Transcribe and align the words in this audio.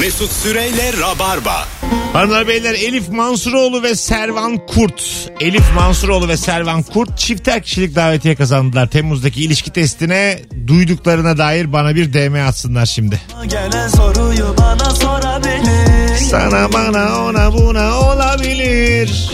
Mesut 0.00 0.32
Süreyle 0.32 0.92
Rabarba. 1.00 1.68
Hanımlar 2.12 2.48
beyler 2.48 2.74
Elif 2.74 3.08
Mansuroğlu 3.08 3.82
ve 3.82 3.94
Servan 3.94 4.66
Kurt. 4.66 5.30
Elif 5.40 5.74
Mansuroğlu 5.74 6.28
ve 6.28 6.36
Servan 6.36 6.82
Kurt 6.82 7.18
çifter 7.18 7.62
kişilik 7.62 7.94
davetiye 7.96 8.34
kazandılar. 8.34 8.86
Temmuz'daki 8.86 9.44
ilişki 9.44 9.70
testine 9.72 10.42
duyduklarına 10.66 11.38
dair 11.38 11.72
bana 11.72 11.94
bir 11.94 12.12
DM 12.12 12.34
atsınlar 12.48 12.86
şimdi. 12.86 13.20
Gelen 13.48 13.88
soruyu 13.88 14.54
bana 14.58 14.90
sorabilir. 14.90 16.16
Sana 16.30 16.72
bana 16.72 17.24
ona 17.24 17.52
buna 17.52 18.00
olabilir. 18.00 19.30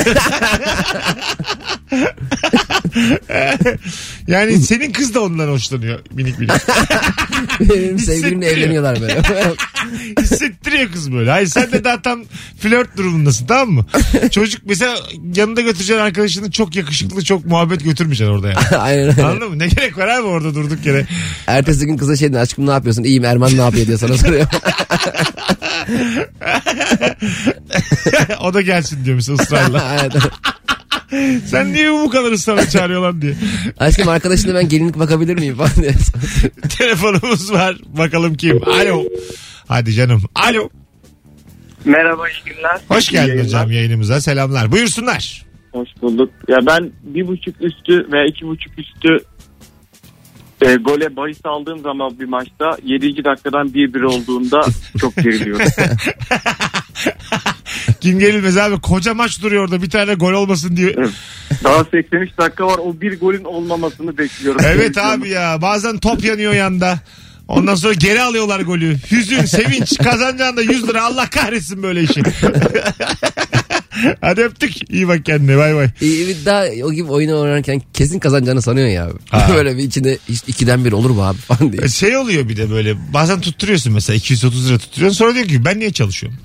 yani 4.27 4.59
senin 4.61 4.93
kız 4.93 5.15
da 5.15 5.23
ondan 5.23 5.49
hoşlanıyor 5.49 5.99
minik 6.13 6.39
minik. 6.39 6.53
Benim 7.61 7.99
sevgilimle 7.99 8.47
Hissettiriyor. 8.47 8.57
evleniyorlar 8.57 9.01
böyle. 9.01 9.23
Hissettiriyor 10.21 10.93
kız 10.93 11.13
böyle. 11.13 11.31
Hayır 11.31 11.47
sen 11.47 11.73
de 11.73 11.85
daha 11.85 12.03
tam 12.03 12.25
flört 12.59 12.97
durumundasın 12.97 13.47
tamam 13.47 13.71
mı? 13.71 13.87
Çocuk 14.31 14.63
mesela 14.67 14.97
yanında 15.35 15.61
götüreceğin 15.61 16.01
arkadaşını 16.01 16.51
çok 16.51 16.77
yakışıklı 16.77 17.25
çok 17.25 17.47
muhabbet 17.47 17.85
götürmeyeceksin 17.85 18.33
orada 18.35 18.49
yani. 18.49 18.77
Aynen 18.79 19.09
öyle. 19.09 19.25
Anladın 19.25 19.49
mı? 19.51 19.59
Ne 19.59 19.67
gerek 19.69 19.99
var 19.99 20.09
abi 20.09 20.27
orada 20.27 20.55
durduk 20.55 20.87
yere. 20.87 21.07
Ertesi 21.47 21.87
gün 21.87 21.97
kıza 21.97 22.17
şey 22.17 22.29
dedi, 22.29 22.39
aşkım 22.39 22.67
ne 22.67 22.71
yapıyorsun? 22.71 23.05
İyiyim 23.05 23.25
Erman 23.25 23.57
ne 23.57 23.61
yapıyor 23.63 23.87
diye 23.87 23.99
sana 23.99 24.17
soruyor. 24.19 24.47
o 28.41 28.55
da 28.55 28.61
gelsin 28.61 29.05
diyor 29.05 29.17
mesela 29.17 29.43
ısrarla. 29.43 29.97
Evet. 30.03 30.13
Sen 31.47 31.73
niye 31.73 31.93
bu 31.93 32.11
kadar 32.11 32.33
ısrarla 32.33 32.69
çağırıyor 32.69 33.03
lan 33.03 33.23
diye. 33.23 33.35
aşkım 33.79 34.09
arkadaşına 34.09 34.55
ben 34.55 34.69
gelinlik 34.69 34.99
bakabilir 34.99 35.35
miyim 35.35 35.57
falan 35.57 35.71
diye. 35.77 35.93
Telefonumuz 36.79 37.53
var. 37.53 37.77
Bakalım 37.87 38.35
kim? 38.35 38.69
Alo. 38.69 39.05
Hadi 39.69 39.93
canım. 39.93 40.23
Alo. 40.35 40.69
Merhaba 41.85 42.29
iyi 42.29 42.45
günler. 42.55 42.81
Hoş 42.89 43.09
geldin 43.09 43.29
Yayınlar. 43.29 43.47
hocam 43.47 43.71
yayınımıza. 43.73 44.21
Selamlar. 44.21 44.73
Buyursunlar. 44.73 45.45
Hoş 45.73 45.89
bulduk. 46.03 46.31
Ya 46.49 46.57
ben 46.67 46.93
bir 47.03 47.27
buçuk 47.27 47.55
üstü 47.61 48.13
ve 48.13 48.29
iki 48.29 48.47
buçuk 48.47 48.79
üstü 48.79 49.19
e, 50.65 50.75
gole 50.77 51.17
bahis 51.17 51.39
aldığım 51.45 51.79
zaman 51.79 52.19
bir 52.21 52.25
maçta 52.25 52.77
7. 52.85 53.25
dakikadan 53.25 53.69
1-1 53.69 54.05
olduğunda 54.05 54.65
çok 55.01 55.17
geriliyorum. 55.17 55.67
Kim 58.01 58.19
gerilmez 58.19 58.57
abi. 58.57 58.81
Koca 58.81 59.15
maç 59.15 59.43
duruyor 59.43 59.65
orada. 59.65 59.83
Bir 59.83 59.91
tane 59.91 60.15
gol 60.15 60.33
olmasın 60.33 60.77
diye. 60.77 60.97
Daha 61.65 61.85
83 61.85 62.39
dakika 62.39 62.67
var 62.67 62.79
o 62.79 63.01
bir 63.01 63.21
golün 63.21 63.45
olmamasını 63.45 64.19
bekliyorum. 64.19 64.61
Evet 64.65 64.99
abi 64.99 65.29
ya. 65.29 65.59
Bazen 65.63 65.99
top 65.99 66.25
yanıyor 66.25 66.53
yanda. 66.53 66.99
Ondan 67.49 67.75
sonra 67.75 67.95
geri 67.95 68.23
alıyorlar 68.23 68.61
golü. 68.61 68.97
Hüzün, 69.11 69.45
sevinç, 69.45 69.99
kazanacağında 69.99 70.63
100 70.63 70.89
lira. 70.89 71.05
Allah 71.05 71.31
kahretsin 71.31 71.83
böyle 71.83 72.03
işi. 72.03 72.23
Hadi 74.21 74.41
öptük. 74.41 74.91
İyi 74.91 75.09
bak 75.09 75.25
kendine. 75.25 75.59
Bay 75.59 75.75
bay. 75.75 75.89
Bir 76.01 76.45
daha 76.45 76.65
o 76.85 76.93
gibi 76.93 77.11
oyunu 77.11 77.41
oynarken 77.41 77.83
kesin 77.93 78.19
kazanacağını 78.19 78.63
sanıyorsun 78.63 78.95
ya 78.95 79.05
abi. 79.07 79.19
Ha. 79.31 79.49
Böyle 79.55 79.77
bir 79.77 79.83
içinde 79.83 80.19
ikiden 80.47 80.85
bir 80.85 80.93
olur 80.93 81.11
mu 81.11 81.23
abi 81.23 81.39
falan 81.39 81.73
diye. 81.73 81.89
Şey 81.89 82.17
oluyor 82.17 82.49
bir 82.49 82.57
de 82.57 82.71
böyle 82.71 83.13
bazen 83.13 83.41
tutturuyorsun 83.41 83.93
mesela 83.93 84.17
230 84.17 84.69
lira 84.69 84.79
tutturuyorsun 84.79 85.19
sonra 85.19 85.35
diyor 85.35 85.47
ki 85.47 85.65
ben 85.65 85.81
niye 85.81 85.93
çalışıyorum? 85.93 86.39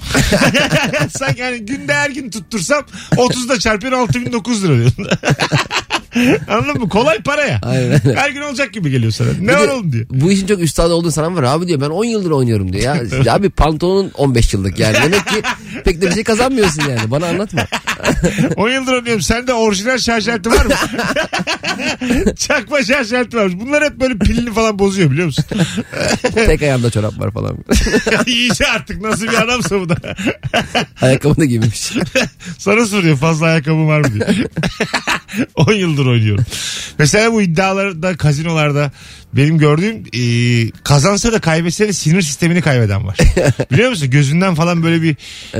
Sanki 1.17 1.41
yani 1.41 1.59
günde 1.59 1.93
her 1.93 2.09
gün 2.09 2.29
tuttursam 2.29 2.83
30'da 3.11 3.59
çarpıyor 3.59 3.93
6009 3.93 4.63
lira 4.63 4.77
diyorsun. 4.77 5.07
Anladın 6.47 6.81
mı? 6.81 6.89
Kolay 6.89 7.17
para 7.17 7.45
ya. 7.45 7.59
Aynen. 7.63 8.01
Her 8.15 8.29
gün 8.29 8.41
olacak 8.41 8.73
gibi 8.73 8.91
geliyor 8.91 9.11
sana. 9.11 9.29
Ne 9.41 9.53
var 9.55 9.67
oğlum 9.67 9.91
diyor. 9.91 10.05
Bu 10.09 10.31
işin 10.31 10.47
çok 10.47 10.59
üstadı 10.59 10.93
olduğunu 10.93 11.11
sana 11.11 11.35
var 11.35 11.43
abi 11.43 11.67
diyor. 11.67 11.81
Ben 11.81 11.89
10 11.89 12.03
yıldır 12.05 12.31
oynuyorum 12.31 12.73
diyor. 12.73 13.23
Ya, 13.25 13.33
abi 13.33 13.49
pantolonun 13.49 14.11
15 14.17 14.53
yıllık 14.53 14.79
yani. 14.79 14.95
Demek 15.03 15.27
ki 15.27 15.41
pek 15.85 16.01
de 16.01 16.07
bir 16.07 16.11
şey 16.13 16.23
kazanmıyorsun 16.23 16.81
yani. 16.89 17.11
Bana 17.11 17.25
anlatma. 17.27 17.61
10 18.55 18.69
yıldır 18.69 18.93
oynuyorum. 18.93 19.21
Sende 19.21 19.53
orijinal 19.53 19.97
şarj 19.97 20.27
aleti 20.27 20.49
var 20.51 20.65
mı? 20.65 20.73
Çakma 22.35 22.83
şarj 22.83 23.13
aleti 23.13 23.37
varmış. 23.37 23.55
Bunlar 23.59 23.83
hep 23.83 23.99
böyle 23.99 24.17
pilini 24.17 24.53
falan 24.53 24.79
bozuyor 24.79 25.11
biliyor 25.11 25.25
musun? 25.25 25.45
Tek 26.35 26.61
ayağımda 26.61 26.91
çorap 26.91 27.19
var 27.19 27.31
falan. 27.31 27.57
İyice 28.25 28.67
artık 28.67 29.01
nasıl 29.01 29.23
bir 29.23 29.43
adamsa 29.43 29.79
bu 29.79 29.89
da. 29.89 29.95
Ayakkabı 31.01 31.37
da 31.37 31.45
giymemiş. 31.45 31.91
Sana 32.57 32.85
soruyor 32.85 33.17
fazla 33.17 33.45
ayakkabım 33.45 33.87
var 33.87 33.99
mı 33.99 34.07
diye. 34.13 34.47
10 35.55 35.73
yıldır 35.73 35.98
oynuyorum. 36.07 36.45
Mesela 36.99 37.33
bu 37.33 37.41
iddialarda 37.41 38.17
kazinolarda 38.17 38.91
benim 39.33 39.57
gördüğüm 39.57 40.03
e, 40.13 40.71
kazansa 40.83 41.33
da 41.33 41.39
kaybetse 41.39 41.87
de 41.87 41.93
sinir 41.93 42.21
sistemini 42.21 42.61
kaybeden 42.61 43.07
var. 43.07 43.17
Biliyor 43.71 43.89
musun? 43.89 44.09
Gözünden 44.09 44.55
falan 44.55 44.83
böyle 44.83 45.01
bir 45.01 45.15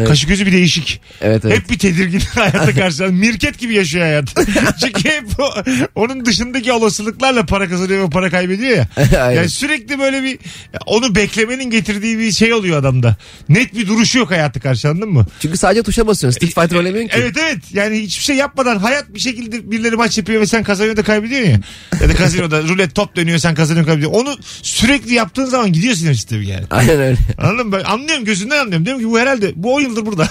kaşı 0.07 0.27
gözü 0.27 0.45
bir 0.45 0.51
değişik. 0.51 1.01
Evet, 1.21 1.45
evet. 1.45 1.57
Hep 1.57 1.69
bir 1.69 1.79
tedirgin 1.79 2.19
hayata 2.35 2.73
karşı. 2.73 3.03
Mirket 3.03 3.59
gibi 3.59 3.73
yaşıyor 3.73 4.03
hayat. 4.05 4.35
Çünkü 4.79 5.09
hep 5.09 5.39
o- 5.39 5.53
onun 5.95 6.25
dışındaki 6.25 6.71
olasılıklarla 6.73 7.45
para 7.45 7.69
kazanıyor 7.69 8.05
ve 8.05 8.09
para 8.09 8.29
kaybediyor 8.29 8.77
ya. 8.77 8.87
Yani 9.33 9.49
sürekli 9.49 9.99
böyle 9.99 10.23
bir 10.23 10.39
onu 10.85 11.15
beklemenin 11.15 11.69
getirdiği 11.69 12.19
bir 12.19 12.31
şey 12.31 12.53
oluyor 12.53 12.77
adamda. 12.79 13.15
Net 13.49 13.75
bir 13.75 13.87
duruşu 13.87 14.17
yok 14.19 14.31
hayatı 14.31 14.59
karşı 14.59 14.89
anladın 14.89 15.09
mı? 15.09 15.25
Çünkü 15.39 15.57
sadece 15.57 15.83
tuşa 15.83 16.07
basıyorsun. 16.07 16.37
Street 16.37 16.53
Fighter 16.55 16.75
oynamıyorsun 16.77 17.09
ki. 17.09 17.15
Evet 17.17 17.35
evet 17.43 17.57
yani 17.73 17.99
hiçbir 17.99 18.23
şey 18.23 18.35
yapmadan 18.35 18.77
hayat 18.79 19.13
bir 19.13 19.19
şekilde 19.19 19.71
birileri 19.71 19.95
maç 19.95 20.17
yapıyor 20.17 20.41
ve 20.41 20.45
sen 20.45 20.63
kazanıyor 20.63 20.97
da 20.97 21.03
kaybediyorsun 21.03 21.49
ya. 21.51 21.59
Ya 22.01 22.09
da 22.09 22.15
kazinoda 22.15 22.61
rulet 22.63 22.95
top 22.95 23.15
dönüyor 23.15 23.37
sen 23.37 23.55
kazanıyorsun 23.59 23.91
kaybediyorsun. 23.91 24.19
Onu 24.19 24.35
sürekli 24.61 25.13
yaptığın 25.13 25.45
zaman 25.45 25.73
gidiyor 25.73 25.93
sinir 25.95 26.13
sistemi 26.13 26.47
yani. 26.47 26.63
Aynen 26.71 26.99
öyle. 26.99 27.17
Anladın 27.37 27.67
mı? 27.67 27.77
Ben 27.77 27.83
anlıyorum 27.83 28.25
gözünden 28.25 28.59
anlıyorum. 28.59 28.85
Diyorum 28.85 29.01
ki 29.03 29.09
bu 29.09 29.19
herhalde 29.19 29.51
bu 29.55 29.73
10 29.75 29.81
yıldır 29.81 30.05
burada. 30.05 30.27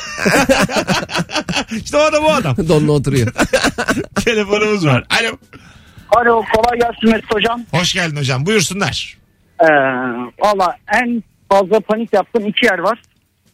işte 1.84 1.96
o 1.96 2.00
adam 2.00 2.24
o 2.24 2.30
adam. 2.30 2.56
Donla 2.68 2.92
oturuyor. 2.92 3.32
Telefonumuz 4.24 4.86
var. 4.86 5.04
Alo. 5.20 5.36
Alo 6.10 6.44
kolay 6.54 6.78
gelsin 6.78 7.10
Mesut 7.10 7.34
hocam. 7.34 7.64
Hoş 7.70 7.92
geldin 7.94 8.16
hocam. 8.16 8.46
Buyursunlar. 8.46 9.18
Ee, 9.60 9.64
Valla 10.38 10.76
en 11.02 11.22
fazla 11.50 11.80
panik 11.80 12.12
yaptığım 12.12 12.46
iki 12.46 12.66
yer 12.66 12.78
var. 12.78 13.02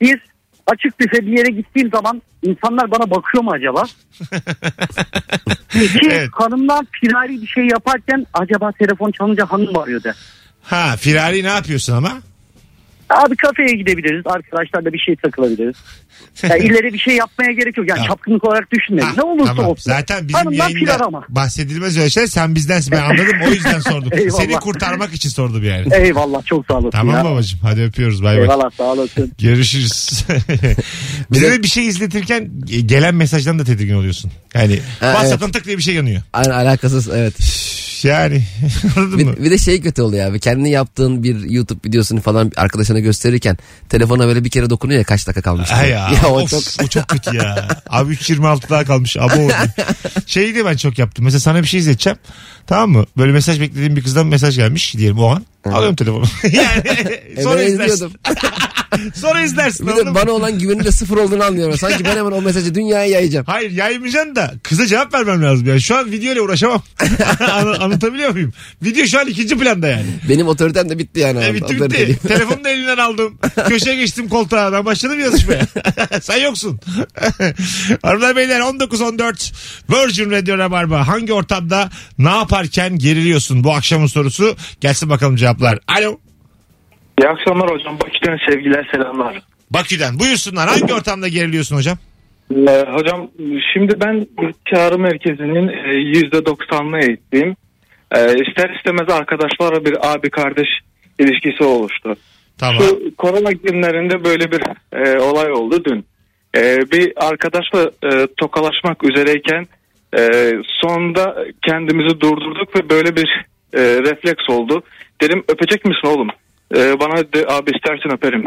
Bir 0.00 0.20
açık 0.66 1.00
büfe 1.00 1.26
bir 1.26 1.38
yere 1.38 1.50
gittiğim 1.50 1.90
zaman 1.90 2.22
insanlar 2.42 2.90
bana 2.90 3.10
bakıyor 3.10 3.44
mu 3.44 3.50
acaba? 3.52 3.82
İki 5.84 6.08
Evet. 6.10 6.28
hanımlar 6.32 6.86
firari 7.00 7.42
bir 7.42 7.46
şey 7.46 7.66
yaparken 7.66 8.26
acaba 8.34 8.72
telefon 8.72 9.10
çalınca 9.10 9.46
hanım 9.46 9.72
mı 9.72 9.82
arıyor 9.82 10.02
de. 10.02 10.12
Ha 10.62 10.96
firari 10.98 11.42
ne 11.44 11.48
yapıyorsun 11.48 11.92
ama? 11.96 12.12
Abi 13.14 13.36
kafeye 13.36 13.76
gidebiliriz. 13.76 14.26
Arkadaşlarla 14.26 14.92
bir 14.92 14.98
şey 14.98 15.16
takılabiliriz. 15.16 15.76
Yani 16.42 16.62
ileri 16.64 16.92
bir 16.92 16.98
şey 16.98 17.14
yapmaya 17.14 17.52
gerek 17.52 17.76
yok. 17.76 17.88
Yani 17.88 17.96
Tamam. 17.96 18.08
çapkınlık 18.08 18.44
olarak 18.44 18.72
düşünmeyin. 18.72 19.08
Ha, 19.08 19.14
ne 19.16 19.22
olursa 19.22 19.54
tamam. 19.54 19.70
olsun. 19.70 19.90
Zaten 19.90 20.28
bizim 20.28 20.38
Hanımdan 20.38 20.68
yayında 20.68 21.10
bahsedilmez 21.28 21.98
öyle 21.98 22.10
şeyler. 22.10 22.26
Sen 22.26 22.54
bizdensin 22.54 22.92
ben 22.92 23.02
anladım 23.02 23.36
o 23.46 23.50
yüzden 23.50 23.80
sordum. 23.80 24.10
Seni 24.30 24.54
kurtarmak 24.54 25.12
için 25.14 25.28
sordum 25.28 25.64
yani. 25.64 25.94
Eyvallah 25.94 26.44
çok 26.44 26.66
sağ 26.66 26.74
olasın 26.74 26.90
Tamam 26.90 27.14
ya. 27.16 27.24
babacığım 27.24 27.60
hadi 27.62 27.82
öpüyoruz 27.82 28.22
bay 28.22 28.36
bay. 28.36 28.42
Eyvallah 28.42 28.70
sağ 28.70 28.84
olasın. 28.84 29.32
Görüşürüz. 29.38 30.24
Bize 31.32 31.52
de 31.52 31.62
bir 31.62 31.68
şey 31.68 31.86
izletirken 31.86 32.50
gelen 32.86 33.14
mesajdan 33.14 33.58
da 33.58 33.64
tedirgin 33.64 33.94
oluyorsun. 33.94 34.30
Yani 34.54 34.80
Ha, 35.00 35.12
WhatsApp'tan 35.12 35.50
tık 35.50 35.64
diye 35.64 35.78
bir 35.78 35.82
şey 35.82 35.94
yanıyor. 35.94 36.22
Aynen 36.32 36.50
alakasız 36.50 37.08
evet. 37.08 37.34
Yani 38.02 38.42
anladın 38.96 39.24
mı? 39.24 39.36
Bir, 39.36 39.44
bir 39.44 39.50
de 39.50 39.58
şey 39.58 39.80
kötü 39.80 40.02
oluyor 40.02 40.30
abi. 40.30 40.40
Kendi 40.40 40.68
yaptığın 40.68 41.22
bir 41.22 41.50
YouTube 41.50 41.88
videosunu 41.88 42.20
falan 42.20 42.52
arkadaşına 42.56 42.98
gösterirken 42.98 43.58
telefona 43.88 44.26
böyle 44.26 44.44
bir 44.44 44.50
kere 44.50 44.70
dokunuyor 44.70 44.98
ya 44.98 45.04
kaç 45.04 45.26
dakika 45.26 45.42
kalmış. 45.42 45.70
Diye. 45.70 45.90
ya, 45.90 46.10
ya 46.22 46.28
o 46.28 46.42
of, 46.42 46.50
çok 46.50 46.62
o 46.84 46.88
çok 46.88 47.08
kötü 47.08 47.36
ya. 47.36 47.68
Abi 47.90 48.12
3.26 48.14 48.70
daha 48.70 48.84
kalmış. 48.84 49.16
Abo 49.16 49.36
diye. 49.36 49.48
Şeyi 50.26 50.54
de 50.54 50.64
ben 50.64 50.76
çok 50.76 50.98
yaptım. 50.98 51.24
Mesela 51.24 51.40
sana 51.40 51.62
bir 51.62 51.68
şey 51.68 51.80
izleteceğim. 51.80 52.18
Tamam 52.66 52.90
mı? 52.90 53.06
Böyle 53.16 53.32
mesaj 53.32 53.60
beklediğim 53.60 53.96
bir 53.96 54.02
kızdan 54.02 54.26
mesaj 54.26 54.56
gelmiş 54.56 54.96
diyelim 54.96 55.18
o 55.18 55.26
an. 55.26 55.46
Alıyorum 55.64 55.96
telefonu. 55.96 56.24
yani 56.42 56.82
sonra 57.42 57.58
ben 57.58 57.66
izlersin. 57.66 57.94
izliyordum. 57.94 58.12
sonra 59.14 59.42
izlersin. 59.42 59.86
bir 59.86 59.96
de 59.96 60.14
bana 60.14 60.30
olan 60.30 60.58
güvenin 60.58 60.84
de 60.84 60.92
sıfır 60.92 61.16
olduğunu 61.16 61.44
anlıyorum. 61.44 61.78
Sanki 61.78 62.04
ben 62.04 62.16
hemen 62.16 62.32
o 62.32 62.42
mesajı 62.42 62.74
dünyaya 62.74 63.06
yayacağım. 63.06 63.46
Hayır 63.48 63.70
yaymayacaksın 63.70 64.36
da 64.36 64.54
kıza 64.62 64.86
cevap 64.86 65.14
vermem 65.14 65.42
lazım. 65.42 65.66
Yani 65.66 65.80
şu 65.80 65.96
an 65.96 66.12
video 66.12 66.32
ile 66.32 66.40
uğraşamam. 66.40 66.82
An- 67.52 67.80
Anlatabiliyor 67.80 68.30
muyum? 68.30 68.52
Video 68.82 69.06
şu 69.06 69.20
an 69.20 69.26
ikinci 69.26 69.58
planda 69.58 69.88
yani. 69.88 70.06
Benim 70.28 70.46
otoritem 70.48 70.88
de 70.88 70.98
bitti 70.98 71.20
yani. 71.20 71.44
E, 71.44 71.54
bitti 71.54 71.80
bitti. 71.80 72.18
Telefonu 72.28 72.64
da 72.64 72.68
elinden 72.70 72.96
aldım. 72.98 73.38
Köşeye 73.68 73.96
geçtim 73.96 74.28
koltuğa. 74.28 74.72
Ben 74.72 74.84
başladım 74.84 75.20
yazışmaya. 75.20 75.66
Sen 76.22 76.38
yoksun. 76.38 76.80
Hanımlar 78.02 78.36
beyler 78.36 78.60
19-14 78.60 79.52
Virgin 79.90 80.30
Radio 80.30 80.58
Rabarba. 80.58 81.08
Hangi 81.08 81.32
ortamda 81.32 81.90
ne 82.18 82.28
yaparken 82.30 82.98
geriliyorsun? 82.98 83.64
Bu 83.64 83.74
akşamın 83.74 84.06
sorusu. 84.06 84.56
Gelsin 84.80 85.10
bakalım 85.10 85.36
cevaplar. 85.36 85.78
Alo. 85.88 86.18
İyi 87.20 87.28
akşamlar 87.28 87.70
hocam. 87.70 87.98
Bakü'den 88.00 88.38
sevgiler 88.48 88.88
selamlar. 88.92 89.42
Bakü'den. 89.70 90.18
Buyursunlar. 90.18 90.68
Hangi 90.68 90.94
ortamda 90.94 91.28
geriliyorsun 91.28 91.76
hocam? 91.76 91.98
Ee, 92.56 92.84
hocam 92.92 93.30
şimdi 93.72 94.00
ben 94.00 94.26
çağrı 94.64 94.98
merkezinin 94.98 95.68
e, 95.68 95.72
%90'ını 96.20 97.04
eğittim. 97.04 97.56
Ee, 98.12 98.34
ister 98.48 98.76
istemez 98.76 99.08
arkadaşlarla 99.08 99.84
bir 99.84 100.12
abi 100.12 100.30
kardeş 100.30 100.68
ilişkisi 101.18 101.64
oluştu. 101.64 102.16
Tamam. 102.58 102.82
Şu 102.82 103.16
korona 103.16 103.52
günlerinde 103.52 104.24
böyle 104.24 104.52
bir 104.52 104.62
e, 104.92 105.18
olay 105.18 105.52
oldu 105.52 105.84
dün. 105.84 106.04
E, 106.56 106.76
bir 106.92 107.12
arkadaşla 107.16 107.90
e, 108.02 108.26
tokalaşmak 108.36 109.04
üzereyken 109.04 109.66
e, 110.18 110.52
sonunda 110.82 111.44
kendimizi 111.62 112.20
durdurduk 112.20 112.76
ve 112.76 112.90
böyle 112.90 113.16
bir 113.16 113.44
e, 113.74 113.80
refleks 113.80 114.50
oldu. 114.50 114.82
Dedim 115.20 115.44
öpecek 115.48 115.84
misin 115.84 116.06
oğlum? 116.08 116.28
E, 116.76 117.00
bana 117.00 117.16
de, 117.16 117.46
abi 117.48 117.70
istersen 117.76 118.12
öperim. 118.12 118.44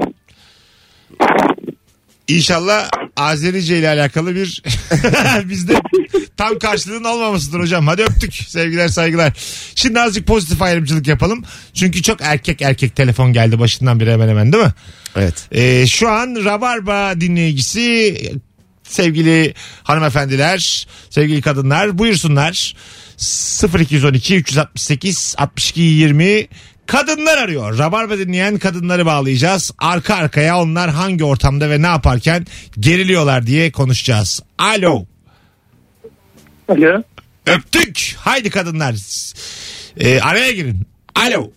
İnşallah 2.27 2.89
Azerice 3.15 3.79
ile 3.79 3.89
alakalı 3.89 4.35
bir 4.35 4.63
bizde 5.50 5.74
tam 6.38 6.59
karşılığın 6.59 7.03
olmamasıdır 7.03 7.59
hocam. 7.59 7.88
Hadi 7.88 8.03
öptük. 8.03 8.33
Sevgiler 8.33 8.88
saygılar. 8.88 9.33
Şimdi 9.75 10.00
azıcık 10.00 10.27
pozitif 10.27 10.62
ayrımcılık 10.62 11.07
yapalım. 11.07 11.44
Çünkü 11.74 12.01
çok 12.01 12.21
erkek 12.21 12.62
erkek 12.62 12.95
telefon 12.95 13.33
geldi 13.33 13.59
başından 13.59 14.00
beri 14.00 14.12
hemen 14.12 14.30
hemen 14.30 14.53
değil 14.53 14.63
mi? 14.63 14.73
Evet. 15.15 15.47
Ee, 15.51 15.88
şu 15.88 16.09
an 16.09 16.45
Rabarba 16.45 17.21
dinleyicisi 17.21 18.18
sevgili 18.83 19.53
hanımefendiler, 19.83 20.88
sevgili 21.09 21.41
kadınlar 21.41 21.97
buyursunlar. 21.97 22.75
0212 23.80 24.35
368 24.35 25.35
62 25.38 25.81
20 25.81 26.47
kadınlar 26.88 27.38
arıyor. 27.38 27.78
Rabarba 27.78 28.18
dinleyen 28.18 28.57
kadınları 28.57 29.06
bağlayacağız. 29.06 29.72
Arka 29.80 30.16
arkaya 30.16 30.60
onlar 30.60 30.89
hangi 30.89 31.24
ortamda 31.24 31.69
ve 31.69 31.81
ne 31.81 31.88
yaparken 31.88 32.45
geriliyorlar 32.80 33.48
diye 33.48 33.72
konuşacağız. 33.72 34.44
Alo. 34.57 35.06
Alo. 36.69 37.04
Öptük. 37.45 38.16
Haydi 38.19 38.50
kadınlar. 38.50 38.95
Ee, 40.00 40.19
araya 40.19 40.51
girin. 40.51 40.88
Alo. 41.16 41.51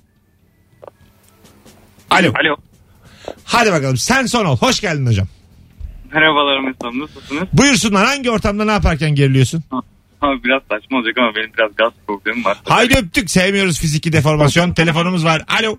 Alo. 2.10 2.32
Alo. 2.40 2.56
Hadi 3.44 3.72
bakalım 3.72 3.96
sen 3.96 4.26
son 4.26 4.44
ol. 4.44 4.56
Hoş 4.56 4.80
geldin 4.80 5.06
hocam. 5.06 5.26
Merhabalar 6.14 6.60
Mesut 6.60 6.94
nasılsınız? 6.94 7.42
Buyursunlar 7.52 8.06
hangi 8.06 8.30
ortamda 8.30 8.64
ne 8.64 8.72
yaparken 8.72 9.14
geriliyorsun? 9.14 9.64
Abi 10.22 10.44
biraz 10.44 10.62
saçma 10.70 10.98
olacak 10.98 11.18
ama 11.18 11.34
benim 11.36 11.50
biraz 11.58 11.76
gaz 11.76 11.92
problemim 12.06 12.44
var. 12.44 12.58
Haydi 12.64 12.94
öptük 12.98 13.30
sevmiyoruz 13.30 13.80
fiziki 13.80 14.12
deformasyon. 14.12 14.72
Telefonumuz 14.74 15.24
var. 15.24 15.42
Alo. 15.60 15.78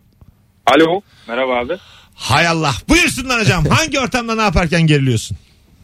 Alo. 0.66 1.02
Merhaba 1.28 1.58
abi. 1.60 1.74
Hay 2.16 2.48
Allah. 2.48 2.72
Buyursunlar 2.90 3.40
hocam. 3.42 3.66
Hangi 3.70 4.00
ortamda 4.00 4.36
ne 4.36 4.42
yaparken 4.42 4.82
geriliyorsun? 4.82 5.38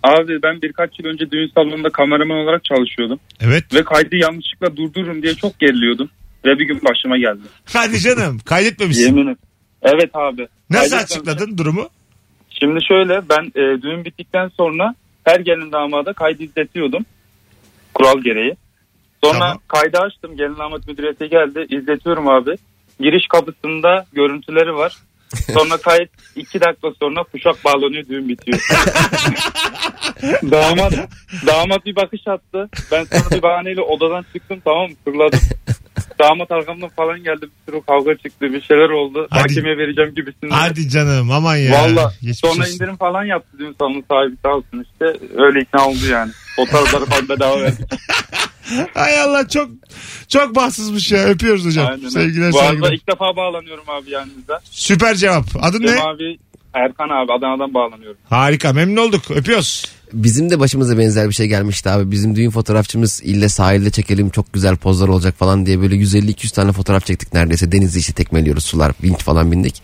Abi 0.03 0.43
ben 0.43 0.61
birkaç 0.61 0.99
yıl 0.99 1.05
önce 1.05 1.31
düğün 1.31 1.51
salonunda 1.55 1.89
kameraman 1.89 2.37
olarak 2.37 2.65
çalışıyordum. 2.65 3.19
Evet. 3.39 3.73
Ve 3.73 3.83
kaydı 3.83 4.15
yanlışlıkla 4.15 4.77
durdurun 4.77 5.21
diye 5.23 5.35
çok 5.35 5.59
geriliyordum. 5.59 6.09
Ve 6.45 6.59
bir 6.59 6.65
gün 6.65 6.81
başıma 6.89 7.17
geldi. 7.17 7.41
Hadi 7.73 7.99
canım. 7.99 8.39
Kaydetmemişsin. 8.45 9.05
Yemin 9.17 9.37
Evet 9.81 10.09
abi. 10.13 10.47
Nasıl 10.69 10.91
Kaydetmem- 10.95 11.03
açıkladın 11.03 11.57
durumu? 11.57 11.89
Şimdi 12.49 12.79
şöyle 12.87 13.21
ben 13.29 13.45
e, 13.61 13.81
düğün 13.81 14.05
bittikten 14.05 14.47
sonra 14.57 14.95
her 15.23 15.39
gelin 15.39 15.71
damada 15.71 16.13
kaydı 16.13 16.43
izletiyordum. 16.43 17.05
Kural 17.97 18.19
gereği. 18.23 18.55
Sonra 19.23 19.39
Tamam. 19.39 19.57
kaydı 19.67 19.97
açtım. 19.97 20.37
Gelin 20.37 20.57
damat 20.57 20.87
müdüriyete 20.87 21.27
geldi. 21.27 21.65
İzletiyorum 21.69 22.27
abi. 22.27 22.55
Giriş 22.99 23.27
kapısında 23.27 24.05
görüntüleri 24.13 24.73
var. 24.73 24.97
Sonra 25.53 25.77
kayıt 25.77 26.09
iki 26.35 26.61
dakika 26.61 26.87
sonra 26.99 27.23
kuşak 27.23 27.65
bağlanıyor 27.65 28.07
düğün 28.09 28.29
bitiyor. 28.29 28.59
damat, 30.51 30.93
damat 31.47 31.85
bir 31.85 31.95
bakış 31.95 32.27
attı. 32.27 32.69
Ben 32.91 33.03
sonra 33.03 33.31
bir 33.31 33.41
bahaneyle 33.41 33.81
odadan 33.81 34.25
çıktım 34.33 34.61
tamam 34.65 34.89
mı 34.89 34.95
fırladım. 35.05 35.39
Damat 36.19 36.51
arkamdan 36.51 36.89
falan 36.89 37.23
geldi 37.23 37.41
bir 37.41 37.71
sürü 37.71 37.81
kavga 37.81 38.15
çıktı 38.15 38.53
bir 38.53 38.61
şeyler 38.61 38.89
oldu. 38.89 39.27
Hadi. 39.29 39.63
Vereceğim 39.63 40.13
gibisinden. 40.15 40.55
Hadi 40.55 40.89
canım 40.89 41.31
aman 41.31 41.55
ya. 41.55 41.71
Valla 41.71 42.13
sonra 42.33 42.51
olsun. 42.51 42.73
indirim 42.73 42.95
falan 42.95 43.25
yaptı 43.25 43.59
düğün 43.59 43.75
salonu 43.79 44.03
sahibi 44.11 44.35
sağ 44.43 44.49
olsun 44.49 44.85
işte 44.91 45.05
öyle 45.37 45.59
ikna 45.59 45.87
oldu 45.87 46.05
yani. 46.11 46.31
Fotoğrafları 46.57 47.05
falan 47.05 47.29
bedava 47.29 47.61
verdik. 47.61 47.85
Hay 48.93 49.21
Allah 49.21 49.47
çok 49.47 49.69
çok 50.27 50.55
bahtsızmış 50.55 51.11
ya. 51.11 51.23
Öpüyoruz 51.23 51.65
hocam. 51.65 51.87
Aynen. 51.87 52.09
Sevgiler 52.09 52.51
Bu 52.51 52.59
arada 52.59 52.67
saygılar. 52.69 52.93
ilk 52.93 53.07
defa 53.07 53.35
bağlanıyorum 53.35 53.83
abi 53.89 54.11
yanınızda. 54.11 54.59
Süper 54.71 55.15
cevap. 55.15 55.45
Adın 55.61 55.81
ne? 55.83 55.87
Cem 55.87 56.01
abi 56.01 56.37
Erkan 56.73 57.09
abi 57.09 57.31
Adana'dan 57.33 57.73
bağlanıyorum. 57.73 58.17
Harika 58.29 58.73
memnun 58.73 59.07
olduk. 59.07 59.31
Öpüyoruz. 59.31 59.85
Bizim 60.13 60.49
de 60.49 60.59
başımıza 60.59 60.97
benzer 60.97 61.29
bir 61.29 61.33
şey 61.33 61.47
gelmişti 61.47 61.89
abi. 61.89 62.11
Bizim 62.11 62.35
düğün 62.35 62.49
fotoğrafçımız 62.49 63.21
ille 63.23 63.49
sahilde 63.49 63.91
çekelim 63.91 64.29
çok 64.29 64.53
güzel 64.53 64.75
pozlar 64.75 65.07
olacak 65.07 65.35
falan 65.37 65.65
diye 65.65 65.81
böyle 65.81 65.95
150-200 65.95 66.53
tane 66.53 66.71
fotoğraf 66.71 67.05
çektik 67.05 67.33
neredeyse. 67.33 67.71
Denizde 67.71 67.99
işte 67.99 68.13
tekmeliyoruz 68.13 68.65
sular 68.65 68.91
vinç 69.03 69.23
falan 69.23 69.51
bindik. 69.51 69.81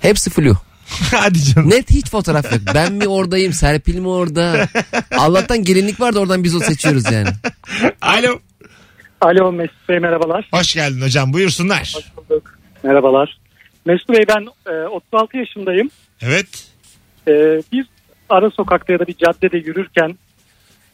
Hepsi 0.00 0.30
flu. 0.30 0.56
Hadi 1.10 1.42
canım. 1.42 1.70
Net 1.70 1.90
hiç 1.90 2.10
fotoğraf 2.10 2.52
yok. 2.52 2.60
Ben 2.74 2.92
mi 2.92 3.08
oradayım 3.08 3.52
Serpil 3.52 3.98
mi 3.98 4.08
orada? 4.08 4.68
Allah'tan 5.18 5.64
gelinlik 5.64 6.00
var 6.00 6.14
da 6.14 6.20
oradan 6.20 6.44
biz 6.44 6.56
o 6.56 6.60
seçiyoruz 6.60 7.12
yani. 7.12 7.28
Alo. 8.00 8.38
Alo 9.20 9.52
Mesut 9.52 9.88
Bey 9.88 9.98
merhabalar. 9.98 10.48
Hoş 10.52 10.74
geldin 10.74 11.00
hocam. 11.00 11.32
Buyursunlar. 11.32 11.94
Merhabalar. 12.82 13.38
Mesut 13.86 14.08
Bey 14.08 14.24
ben 14.28 14.72
e, 14.72 14.86
36 14.86 15.36
yaşındayım. 15.36 15.90
Evet. 16.22 16.68
E, 17.28 17.32
bir 17.72 17.86
ara 18.28 18.50
sokakta 18.50 18.92
ya 18.92 18.98
da 18.98 19.06
bir 19.06 19.16
caddede 19.16 19.58
yürürken 19.58 20.18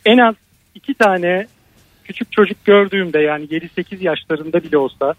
en 0.04 0.18
az 0.18 0.34
iki 0.74 0.94
tane 0.94 1.46
küçük 2.04 2.32
çocuk 2.32 2.64
gördüğümde 2.64 3.18
yani 3.18 3.44
7-8 3.44 4.04
yaşlarında 4.04 4.62
bile 4.62 4.78
olsa 4.78 5.14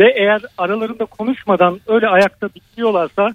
ve 0.00 0.14
eğer 0.16 0.42
aralarında 0.58 1.04
konuşmadan 1.04 1.80
öyle 1.86 2.08
ayakta 2.08 2.48
bitliyorlarsa 2.48 3.34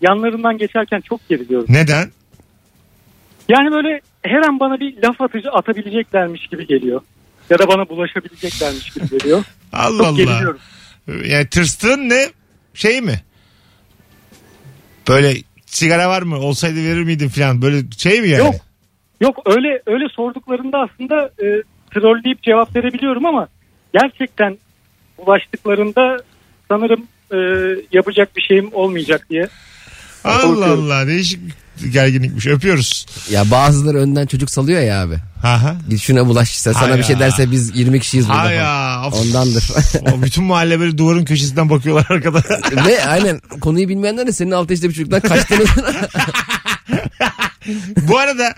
yanlarından 0.00 0.58
geçerken 0.58 1.00
çok 1.00 1.28
geriliyorum. 1.28 1.66
Neden? 1.68 2.10
Yani 3.48 3.70
böyle 3.72 4.00
her 4.22 4.42
an 4.48 4.60
bana 4.60 4.80
bir 4.80 5.02
laf 5.02 5.20
atıcı 5.20 5.50
atabileceklermiş 5.50 6.46
gibi 6.46 6.66
geliyor. 6.66 7.00
Ya 7.50 7.58
da 7.58 7.68
bana 7.68 7.88
bulaşabileceklermiş 7.88 8.90
gibi 8.90 9.08
geliyor. 9.08 9.44
Allah 9.72 9.98
Çok 9.98 10.06
Allah. 10.06 10.16
geriliyorum. 10.16 10.60
Yani 11.24 11.46
tırstığın 11.46 12.08
ne? 12.08 12.26
Şey 12.74 13.00
mi? 13.00 13.20
Böyle 15.08 15.34
sigara 15.66 16.08
var 16.08 16.22
mı? 16.22 16.38
Olsaydı 16.38 16.76
verir 16.76 17.02
miydin 17.02 17.28
falan. 17.28 17.62
Böyle 17.62 17.90
şey 17.98 18.20
mi 18.20 18.28
yani? 18.28 18.44
Yok. 18.44 18.54
Yok 19.20 19.38
öyle 19.46 19.82
öyle 19.86 20.08
sorduklarında 20.08 20.78
aslında 20.78 21.24
e, 21.24 21.46
trolleyip 21.94 22.42
cevap 22.42 22.76
verebiliyorum 22.76 23.26
ama 23.26 23.48
gerçekten 23.92 24.58
ulaştıklarında 25.18 26.16
sanırım 26.68 27.06
e, 27.32 27.38
yapacak 27.92 28.36
bir 28.36 28.42
şeyim 28.42 28.70
olmayacak 28.72 29.26
diye 29.30 29.48
Allah 30.24 30.66
Allah 30.72 31.06
değişik 31.06 31.40
bir 31.82 31.88
gerginlikmiş. 31.92 32.46
Öpüyoruz. 32.46 33.06
Ya 33.30 33.50
bazıları 33.50 33.98
önden 33.98 34.26
çocuk 34.26 34.50
salıyor 34.50 34.80
ya 34.80 35.02
abi. 35.02 35.16
Aha. 35.42 35.76
Git 35.90 36.00
şuna 36.00 36.26
bulaş 36.26 36.50
işte 36.52 36.72
sana 36.72 36.90
Hay 36.90 36.98
bir 36.98 37.02
şey 37.02 37.14
ya. 37.14 37.20
derse 37.20 37.50
biz 37.50 37.76
20 37.78 38.00
kişiyiz 38.00 38.28
burada. 38.28 38.40
Hay 38.40 38.54
ya. 38.56 39.02
of. 39.06 39.14
Ondandır. 39.14 39.64
o 40.12 40.22
bütün 40.22 40.44
mahalle 40.44 40.80
böyle 40.80 40.98
duvarın 40.98 41.24
köşesinden 41.24 41.70
bakıyorlar 41.70 42.06
arkada. 42.10 42.42
Ve 42.86 43.04
aynen 43.06 43.40
konuyu 43.60 43.88
bilmeyenler 43.88 44.26
de 44.26 44.32
senin 44.32 44.50
altı 44.50 44.72
yaşında 44.72 44.88
bir 44.88 44.94
çocuktan 44.94 45.20
kaçtığını 45.20 45.64
Bu 47.96 48.18
arada 48.18 48.54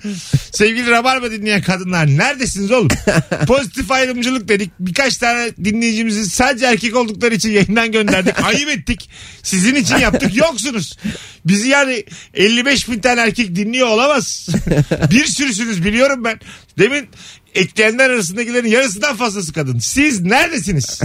sevgili 0.56 0.90
Rabarba 0.90 1.30
dinleyen 1.30 1.62
kadınlar 1.62 2.06
neredesiniz 2.06 2.70
oğlum? 2.70 2.88
Pozitif 3.46 3.90
ayrımcılık 3.90 4.48
dedik. 4.48 4.70
Birkaç 4.80 5.16
tane 5.16 5.50
dinleyicimizi 5.64 6.30
sadece 6.30 6.66
erkek 6.66 6.96
oldukları 6.96 7.34
için 7.34 7.50
yayından 7.50 7.92
gönderdik. 7.92 8.34
Ayıp 8.44 8.68
ettik. 8.68 9.10
Sizin 9.42 9.74
için 9.74 9.96
yaptık. 9.96 10.36
Yoksunuz. 10.36 10.98
Bizi 11.44 11.68
yani 11.68 12.04
55 12.34 12.88
bin 12.90 13.00
tane 13.00 13.20
erkek 13.20 13.56
dinliyor 13.56 13.88
olamaz. 13.88 14.48
Bir 15.10 15.24
sürüsünüz 15.24 15.84
biliyorum 15.84 16.24
ben. 16.24 16.40
Demin 16.78 17.08
ekleyenler 17.54 18.10
arasındakilerin 18.10 18.68
yarısından 18.68 19.16
fazlası 19.16 19.52
kadın. 19.52 19.78
Siz 19.78 20.20
neredesiniz? 20.20 21.00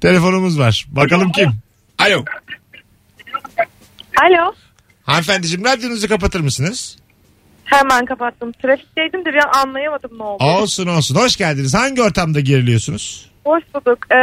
Telefonumuz 0.00 0.58
var. 0.58 0.86
Bakalım 0.88 1.32
kim? 1.32 1.52
Alo. 1.98 2.24
Alo. 4.22 4.54
Hanımefendiciğim 5.02 5.64
radyonuzu 5.64 6.08
kapatır 6.08 6.40
mısınız? 6.40 6.96
Hemen 7.68 8.04
kapattım. 8.04 8.52
Trafikteydim 8.52 9.24
de 9.24 9.32
bir 9.32 9.44
an 9.44 9.66
anlayamadım 9.66 10.18
ne 10.18 10.22
oldu. 10.22 10.44
Olsun 10.44 10.86
olsun. 10.86 11.14
Hoş 11.14 11.36
geldiniz. 11.36 11.74
Hangi 11.74 12.02
ortamda 12.02 12.40
geriliyorsunuz? 12.40 13.30
Hoş 13.44 13.62
bulduk. 13.74 13.98
Ee, 14.10 14.16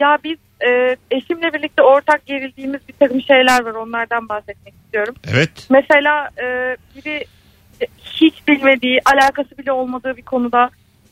ya 0.00 0.18
biz 0.24 0.38
e, 0.68 0.96
eşimle 1.10 1.52
birlikte 1.52 1.82
ortak 1.82 2.26
gerildiğimiz 2.26 2.80
bir 2.88 2.94
takım 3.00 3.22
şeyler 3.22 3.64
var. 3.64 3.74
Onlardan 3.74 4.28
bahsetmek 4.28 4.74
istiyorum. 4.84 5.14
Evet. 5.32 5.66
Mesela 5.70 6.28
e, 6.42 6.76
biri 6.96 7.24
hiç 8.04 8.48
bilmediği, 8.48 9.00
alakası 9.04 9.58
bile 9.58 9.72
olmadığı 9.72 10.16
bir 10.16 10.22
konuda 10.22 10.70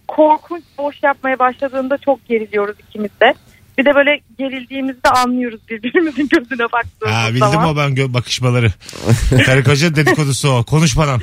korkunç 0.08 0.62
boş 0.78 1.02
yapmaya 1.02 1.38
başladığında 1.38 1.98
çok 1.98 2.28
geriliyoruz 2.28 2.76
ikimiz 2.88 3.10
de. 3.20 3.34
Bir 3.78 3.84
de 3.84 3.94
böyle 3.94 4.20
gerildiğimizde 4.38 5.08
anlıyoruz 5.08 5.60
birbirimizin 5.70 6.28
gözüne 6.32 6.64
baktığımız 6.72 7.14
Ha, 7.14 7.28
bildim 7.28 7.38
zaman. 7.52 7.68
o 7.68 7.76
ben 7.76 7.90
gö- 7.90 8.14
bakışmaları. 8.14 8.72
Karı 9.46 9.64
koca 9.64 9.94
dedikodusu 9.96 10.48
o. 10.48 10.64
Konuşmadan. 10.64 11.20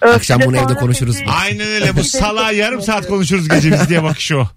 Öf, 0.00 0.14
Akşam 0.16 0.38
bir 0.38 0.44
de 0.44 0.48
bunu 0.48 0.56
evde 0.56 0.68
sonra 0.68 0.78
konuşuruz. 0.80 1.16
peki- 1.18 1.30
Aynen 1.30 1.66
öyle. 1.66 1.96
Bu 1.96 2.04
salağa 2.04 2.52
yarım 2.52 2.82
saat 2.82 3.06
konuşuruz 3.06 3.48
gece 3.48 3.72
biz 3.72 3.88
diye 3.88 4.02
bakışı 4.02 4.38
o. 4.38 4.48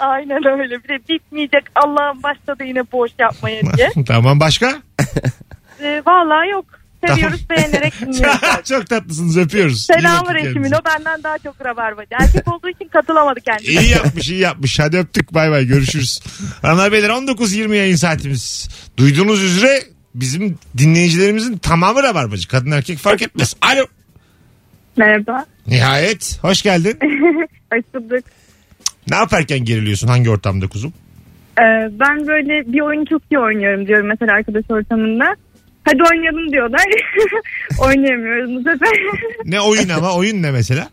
Aynen 0.00 0.46
öyle. 0.60 0.84
Bir 0.84 0.88
de 0.88 0.98
bitmeyecek 1.08 1.64
Allah'ın 1.74 2.22
başladı 2.22 2.64
yine 2.64 2.92
boş 2.92 3.10
yapmaya 3.18 3.60
diye. 3.76 3.90
tamam 4.06 4.40
başka? 4.40 4.82
Ee, 5.82 6.02
vallahi 6.06 6.48
yok. 6.50 6.64
Seviyoruz 7.06 7.50
beğenerek 7.50 7.94
dinliyoruz. 8.00 8.40
Çok 8.68 8.86
tatlısınız 8.88 9.36
öpüyoruz. 9.38 9.76
İyi 9.90 10.00
Selam 10.00 10.24
bakın 10.24 10.34
eşimin 10.34 10.52
kendinize. 10.54 10.76
o 10.76 10.80
benden 10.84 11.22
daha 11.22 11.38
çok 11.38 11.64
rabarbacı. 11.66 12.08
Erkek 12.20 12.48
olduğu 12.48 12.68
için 12.68 12.88
katılamadı 12.88 13.40
kendine. 13.40 13.82
İyi 13.82 13.90
yapmış 13.90 14.28
iyi 14.30 14.38
yapmış. 14.40 14.78
Hadi 14.78 14.98
öptük 14.98 15.34
bay 15.34 15.50
bay 15.50 15.66
görüşürüz. 15.66 16.20
Hanımlar 16.62 16.92
beyler 16.92 17.08
19.20 17.10 17.74
yayın 17.74 17.96
saatimiz. 17.96 18.68
Duyduğunuz 18.96 19.42
üzere 19.44 19.82
bizim 20.14 20.58
dinleyicilerimizin 20.78 21.58
tamamı 21.58 22.02
rabarbacı. 22.02 22.48
Kadın 22.48 22.70
erkek 22.70 22.98
fark 22.98 23.22
etmez. 23.22 23.56
Alo. 23.60 23.86
Merhaba. 24.96 25.46
Nihayet. 25.66 26.38
Hoş 26.42 26.62
geldin. 26.62 26.98
Hoş 27.72 27.82
bulduk. 27.94 28.24
Ne 29.10 29.16
yaparken 29.16 29.58
geriliyorsun? 29.64 30.08
Hangi 30.08 30.30
ortamda 30.30 30.66
kuzum? 30.68 30.92
Ee, 31.58 31.62
ben 32.00 32.26
böyle 32.26 32.72
bir 32.72 32.80
oyunu 32.80 33.06
çok 33.06 33.22
iyi 33.30 33.38
oynuyorum 33.38 33.86
diyorum 33.86 34.06
mesela 34.08 34.32
arkadaş 34.32 34.64
ortamında. 34.68 35.36
Hadi 35.84 36.02
oynayalım 36.02 36.52
diyorlar. 36.52 36.84
Oynayamıyoruz 37.78 38.50
bu 38.54 38.58
sefer. 38.70 38.88
Ne 39.44 39.60
oyun 39.60 39.88
ama? 39.88 40.14
Oyun 40.14 40.42
ne 40.42 40.50
mesela? 40.50 40.88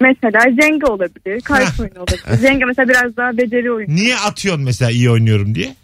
mesela 0.00 0.40
Jenga 0.62 0.86
olabilir, 0.92 1.40
kart 1.40 1.80
oyunu 1.80 1.98
olabilir. 1.98 2.48
Jenga 2.48 2.66
mesela 2.66 2.88
biraz 2.88 3.16
daha 3.16 3.36
beceri 3.36 3.72
oyunu. 3.72 3.94
Niye 3.94 4.16
atıyorsun 4.16 4.64
mesela 4.64 4.90
iyi 4.90 5.10
oynuyorum 5.10 5.54
diye? 5.54 5.74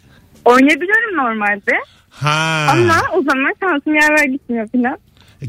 Oynayabiliyorum 0.45 1.17
normalde 1.17 1.71
Ha. 2.09 2.67
ama 2.71 3.01
o 3.13 3.21
zaman 3.23 3.53
şansım 3.59 3.95
yaver 3.95 4.25
gitmiyor 4.25 4.67
falan. 4.67 4.97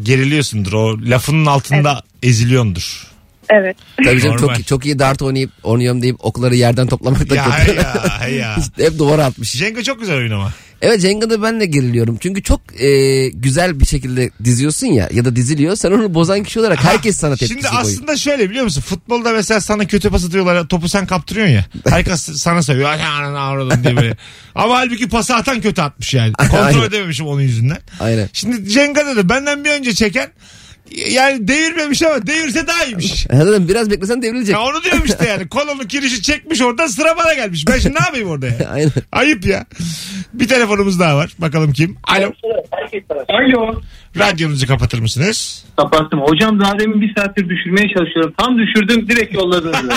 Geriliyorsundur 0.02 0.72
o 0.72 0.96
lafının 1.10 1.46
altında 1.46 2.02
eziliyordur. 2.22 3.09
Evet. 3.54 3.76
Tabii 4.04 4.20
canım 4.20 4.36
Normal. 4.36 4.54
çok, 4.56 4.66
çok 4.66 4.86
iyi 4.86 4.98
dart 4.98 5.22
oynayıp 5.22 5.50
oynuyorum 5.62 6.02
deyip 6.02 6.16
okları 6.24 6.54
yerden 6.56 6.86
toplamak 6.86 7.30
da 7.30 7.34
Ya 7.34 7.44
kötü. 7.66 7.76
ya 7.76 8.28
ya. 8.28 8.56
Hep 8.76 8.98
duvara 8.98 9.24
atmış. 9.24 9.50
Jenga 9.52 9.82
çok 9.82 10.00
güzel 10.00 10.16
oyun 10.16 10.30
ama. 10.30 10.52
Evet 10.82 11.00
Cenga'da 11.00 11.42
ben 11.42 11.60
de 11.60 11.66
geriliyorum. 11.66 12.16
Çünkü 12.20 12.42
çok 12.42 12.60
e, 12.82 13.28
güzel 13.28 13.80
bir 13.80 13.86
şekilde 13.86 14.30
diziyorsun 14.44 14.86
ya 14.86 15.08
ya 15.12 15.24
da 15.24 15.36
diziliyor. 15.36 15.76
Sen 15.76 15.90
onu 15.92 16.14
bozan 16.14 16.42
kişi 16.42 16.60
olarak 16.60 16.84
herkes 16.84 17.16
sana 17.16 17.30
tepkisi 17.36 17.52
Şimdi 17.54 17.66
koyuyor. 17.66 17.82
aslında 17.90 18.16
şöyle 18.16 18.50
biliyor 18.50 18.64
musun? 18.64 18.80
Futbolda 18.80 19.32
mesela 19.32 19.60
sana 19.60 19.86
kötü 19.86 20.10
pas 20.10 20.24
atıyorlar. 20.24 20.66
Topu 20.66 20.88
sen 20.88 21.06
kaptırıyorsun 21.06 21.54
ya. 21.54 21.64
Herkes 21.88 22.20
sana 22.36 22.62
seviyor. 22.62 22.88
Ay 22.90 23.02
ananı 23.04 23.40
avradın 23.40 23.84
diye 23.84 23.96
böyle. 23.96 24.16
Ama 24.54 24.74
halbuki 24.78 25.08
pası 25.08 25.36
atan 25.36 25.60
kötü 25.60 25.82
atmış 25.82 26.14
yani. 26.14 26.32
Kontrol 26.38 26.58
Aynen. 26.64 26.82
edememişim 26.82 27.26
onun 27.26 27.40
yüzünden. 27.40 27.78
Aynen. 28.00 28.28
Şimdi 28.32 28.68
Cenga'da 28.68 29.16
da 29.16 29.28
benden 29.28 29.64
bir 29.64 29.70
önce 29.70 29.94
çeken 29.94 30.28
yani 30.96 31.48
devirmemiş 31.48 32.02
ama 32.02 32.26
devirse 32.26 32.66
daha 32.66 32.84
iyiymiş. 32.84 33.26
Zaten 33.32 33.68
biraz 33.68 33.90
beklesen 33.90 34.22
devrilecek. 34.22 34.54
Ya 34.54 34.60
onu 34.60 34.84
diyorum 34.84 35.02
işte 35.04 35.28
yani. 35.28 35.48
Kolonu 35.48 35.86
kirişi 35.88 36.22
çekmiş 36.22 36.62
oradan 36.62 36.86
sıra 36.86 37.16
bana 37.16 37.34
gelmiş. 37.34 37.64
Ben 37.68 37.78
şimdi 37.78 37.94
ne 38.00 38.04
yapayım 38.04 38.28
orada 38.28 38.46
ya? 38.46 38.54
Aynen. 38.72 38.90
Ayıp 39.12 39.46
ya. 39.46 39.64
Bir 40.32 40.48
telefonumuz 40.48 41.00
daha 41.00 41.16
var. 41.16 41.32
Bakalım 41.38 41.72
kim? 41.72 41.96
Alo. 42.04 42.32
Alo. 43.28 43.80
Radyonuzu 44.18 44.66
kapatır 44.66 44.98
mısınız? 44.98 45.64
Kapattım. 45.76 46.20
Hocam 46.20 46.60
daha 46.60 46.78
demin 46.78 47.00
bir 47.00 47.14
saattir 47.14 47.48
düşürmeye 47.48 47.88
çalışıyorum. 47.88 48.34
Tam 48.38 48.58
düşürdüm 48.58 49.08
direkt 49.08 49.34
yolladınız. 49.34 49.94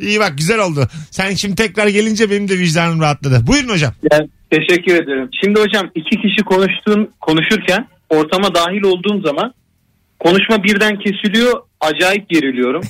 İyi 0.00 0.20
bak 0.20 0.38
güzel 0.38 0.58
oldu. 0.58 0.88
Sen 1.10 1.34
şimdi 1.34 1.54
tekrar 1.54 1.86
gelince 1.86 2.30
benim 2.30 2.48
de 2.48 2.58
vicdanım 2.58 3.00
rahatladı. 3.00 3.46
Buyurun 3.46 3.68
hocam. 3.68 3.92
Yani, 4.12 4.28
teşekkür 4.50 4.94
ederim. 4.94 5.28
Şimdi 5.44 5.60
hocam 5.60 5.90
iki 5.94 6.16
kişi 6.22 6.44
konuştuğun, 6.44 7.10
konuşurken 7.20 7.88
ortama 8.10 8.54
dahil 8.54 8.82
olduğum 8.82 9.20
zaman 9.26 9.54
konuşma 10.24 10.64
birden 10.64 10.98
kesiliyor. 10.98 11.60
Acayip 11.80 12.28
geriliyorum. 12.28 12.82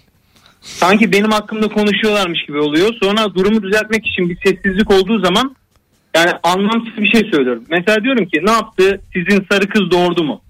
Sanki 0.60 1.12
benim 1.12 1.30
hakkımda 1.30 1.68
konuşuyorlarmış 1.68 2.46
gibi 2.46 2.58
oluyor. 2.58 2.94
Sonra 3.02 3.34
durumu 3.34 3.62
düzeltmek 3.62 4.06
için 4.06 4.28
bir 4.28 4.38
sessizlik 4.44 4.90
olduğu 4.90 5.24
zaman 5.24 5.56
yani 6.16 6.30
anlamsız 6.42 6.96
bir 6.96 7.10
şey 7.12 7.30
söylüyorum. 7.30 7.64
Mesela 7.70 8.04
diyorum 8.04 8.26
ki 8.26 8.40
ne 8.44 8.50
yaptı? 8.50 9.00
Sizin 9.12 9.46
sarı 9.50 9.68
kız 9.68 9.82
doğurdu 9.90 10.24
mu? 10.24 10.40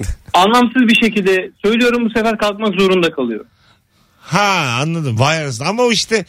Anlamsız 0.34 0.82
bir 0.88 1.04
şekilde 1.04 1.50
söylüyorum 1.64 2.04
bu 2.04 2.10
sefer 2.10 2.38
kalkmak 2.38 2.74
zorunda 2.80 3.10
kalıyorum. 3.10 3.46
Ha 4.20 4.78
anladım. 4.82 5.18
Vay 5.18 5.38
arasında. 5.38 5.68
Ama 5.68 5.82
o 5.82 5.92
işte 5.92 6.24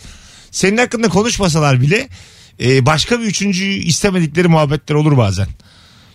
senin 0.52 0.78
hakkında 0.78 1.10
konuşmasalar 1.10 1.82
bile 1.82 2.08
e, 2.64 2.86
başka 2.86 3.20
bir 3.20 3.26
üçüncüyü 3.26 3.74
istemedikleri 3.74 4.48
muhabbetler 4.48 4.96
olur 4.96 5.18
bazen. 5.18 5.48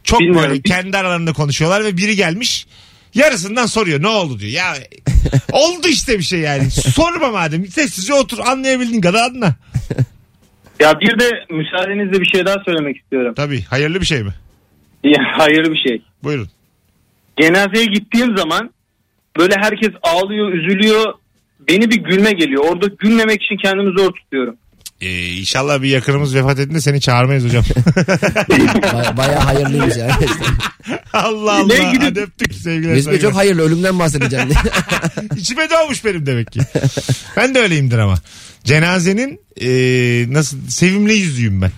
Çok 0.05 0.21
Bilmiyorum. 0.21 0.51
böyle 0.51 0.63
kendi 0.63 0.97
aralarında 0.97 1.33
konuşuyorlar 1.33 1.85
ve 1.85 1.97
biri 1.97 2.17
gelmiş 2.17 2.67
yarısından 3.15 3.67
soruyor 3.67 4.03
ne 4.03 4.09
oldu 4.09 4.39
diyor. 4.39 4.53
Ya 4.53 4.75
oldu 5.53 5.89
işte 5.89 6.19
bir 6.19 6.25
şey 6.25 6.41
yani. 6.41 6.71
Sorma 6.71 7.31
madem. 7.31 7.67
Sessizce 7.67 8.15
otur 8.15 8.39
anlayabildiğin 8.39 9.01
kadar 9.01 9.31
anla. 9.31 9.55
Ya 10.81 11.01
bir 11.01 11.19
de 11.19 11.31
müsaadenizle 11.51 12.21
bir 12.21 12.27
şey 12.27 12.47
daha 12.47 12.57
söylemek 12.65 12.97
istiyorum. 12.97 13.35
Tabii 13.37 13.63
hayırlı 13.63 14.01
bir 14.01 14.07
şey 14.07 14.23
mi? 14.23 14.33
Ya, 15.05 15.19
hayırlı 15.33 15.73
bir 15.73 15.89
şey. 15.89 16.03
Buyurun. 16.23 16.49
Cenazeye 17.41 17.85
gittiğim 17.85 18.37
zaman 18.37 18.71
böyle 19.39 19.55
herkes 19.61 19.91
ağlıyor, 20.03 20.53
üzülüyor. 20.53 21.15
Beni 21.69 21.91
bir 21.91 21.97
gülme 21.97 22.31
geliyor. 22.33 22.65
Orada 22.65 22.87
gülmemek 22.99 23.43
için 23.43 23.57
kendimi 23.57 23.99
zor 23.99 24.13
tutuyorum. 24.13 24.57
Ee, 25.01 25.27
inşallah 25.33 25.83
bir 25.83 25.89
yakınımız 25.89 26.35
vefat 26.35 26.59
edince 26.59 26.81
seni 26.81 27.01
çağırmayız 27.01 27.45
hocam. 27.45 27.65
Baya, 28.95 29.17
bayağı 29.17 29.41
hayırlıymış 29.41 29.97
yani. 29.97 30.13
Allah 31.13 31.53
Allah. 31.59 31.67
Ne 31.67 31.75
gidip- 31.93 32.03
Hadi 32.03 32.21
öptük 32.21 32.55
sevgiler. 32.55 32.93
Mesut 32.95 32.95
Bey 32.95 33.03
saygılar. 33.13 33.31
çok 33.31 33.39
hayırlı 33.41 33.63
ölümden 33.63 33.99
bahsedeceğim 33.99 34.49
diye. 34.49 34.59
İçime 35.37 35.71
doğmuş 35.71 36.05
benim 36.05 36.27
demek 36.27 36.53
ki. 36.53 36.61
ben 37.37 37.55
de 37.55 37.59
öyleyimdir 37.59 37.99
ama. 37.99 38.19
Cenazenin 38.65 39.41
e, 39.61 39.69
nasıl 40.33 40.59
sevimli 40.69 41.13
yüzüyüm 41.15 41.63
ben. 41.63 41.71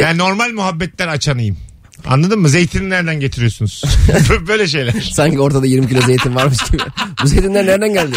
Yani 0.00 0.18
normal 0.18 0.50
muhabbetten 0.52 1.08
açanıyım. 1.08 1.56
Anladın 2.06 2.38
mı? 2.40 2.48
Zeytini 2.48 2.90
nereden 2.90 3.20
getiriyorsunuz? 3.20 3.82
Böyle 4.48 4.68
şeyler. 4.68 4.92
Sanki 5.12 5.40
ortada 5.40 5.66
20 5.66 5.88
kilo 5.88 6.00
zeytin 6.02 6.34
varmış 6.34 6.58
gibi. 6.70 6.82
Bu 7.22 7.26
zeytinler 7.26 7.66
nereden 7.66 7.92
geldi? 7.92 8.16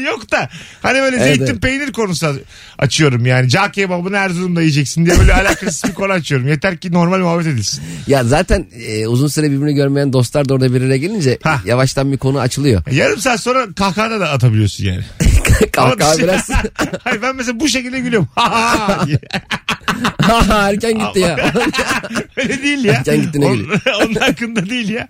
Yok 0.06 0.30
da 0.32 0.48
hani 0.82 1.00
böyle 1.00 1.16
Evet, 1.16 1.26
zeytin 1.26 1.44
evet. 1.52 1.62
peynir 1.62 1.92
konusu 1.92 2.36
açıyorum 2.78 3.26
yani. 3.26 3.48
Cağ 3.48 3.72
kebabını 3.72 4.16
Erzurum'da 4.16 4.60
yiyeceksin 4.60 5.06
diye 5.06 5.18
böyle 5.18 5.34
alakasız 5.34 5.90
bir 5.90 5.94
konu 5.94 6.12
açıyorum. 6.12 6.48
Yeter 6.48 6.76
ki 6.76 6.92
normal 6.92 7.18
muhabbet 7.18 7.46
edilsin. 7.46 7.82
ya 8.06 8.24
zaten 8.24 8.66
e, 8.86 9.06
uzun 9.06 9.28
süre 9.28 9.50
birbirini 9.50 9.74
görmeyen 9.74 10.12
dostlar 10.12 10.48
da 10.48 10.54
orada 10.54 10.74
bir 10.74 10.82
araya 10.82 10.96
gelince 10.96 11.38
Ha. 11.42 11.60
yavaştan 11.64 12.12
bir 12.12 12.18
konu 12.18 12.38
açılıyor. 12.40 12.82
Yarım 12.90 13.18
saat 13.20 13.40
sonra 13.40 13.66
kahkahada 13.76 14.20
da 14.20 14.30
atabiliyorsun 14.30 14.84
yani. 14.84 15.02
Kahkaha 15.72 16.14
şey- 16.14 16.24
biraz. 16.24 16.50
Hayır 17.04 17.22
ben 17.22 17.36
mesela 17.36 17.60
bu 17.60 17.68
şekilde 17.68 18.00
gülüyorum. 18.00 18.28
Erken 20.50 20.98
gitti 20.98 21.20
ya. 21.20 21.36
Öyle 22.36 22.62
değil 22.62 22.84
ya. 22.84 22.92
Erken 22.92 23.22
gittiğine 23.22 23.46
onun, 23.46 23.68
onun 24.04 24.14
hakkında 24.14 24.70
değil 24.70 24.88
ya. 24.88 25.08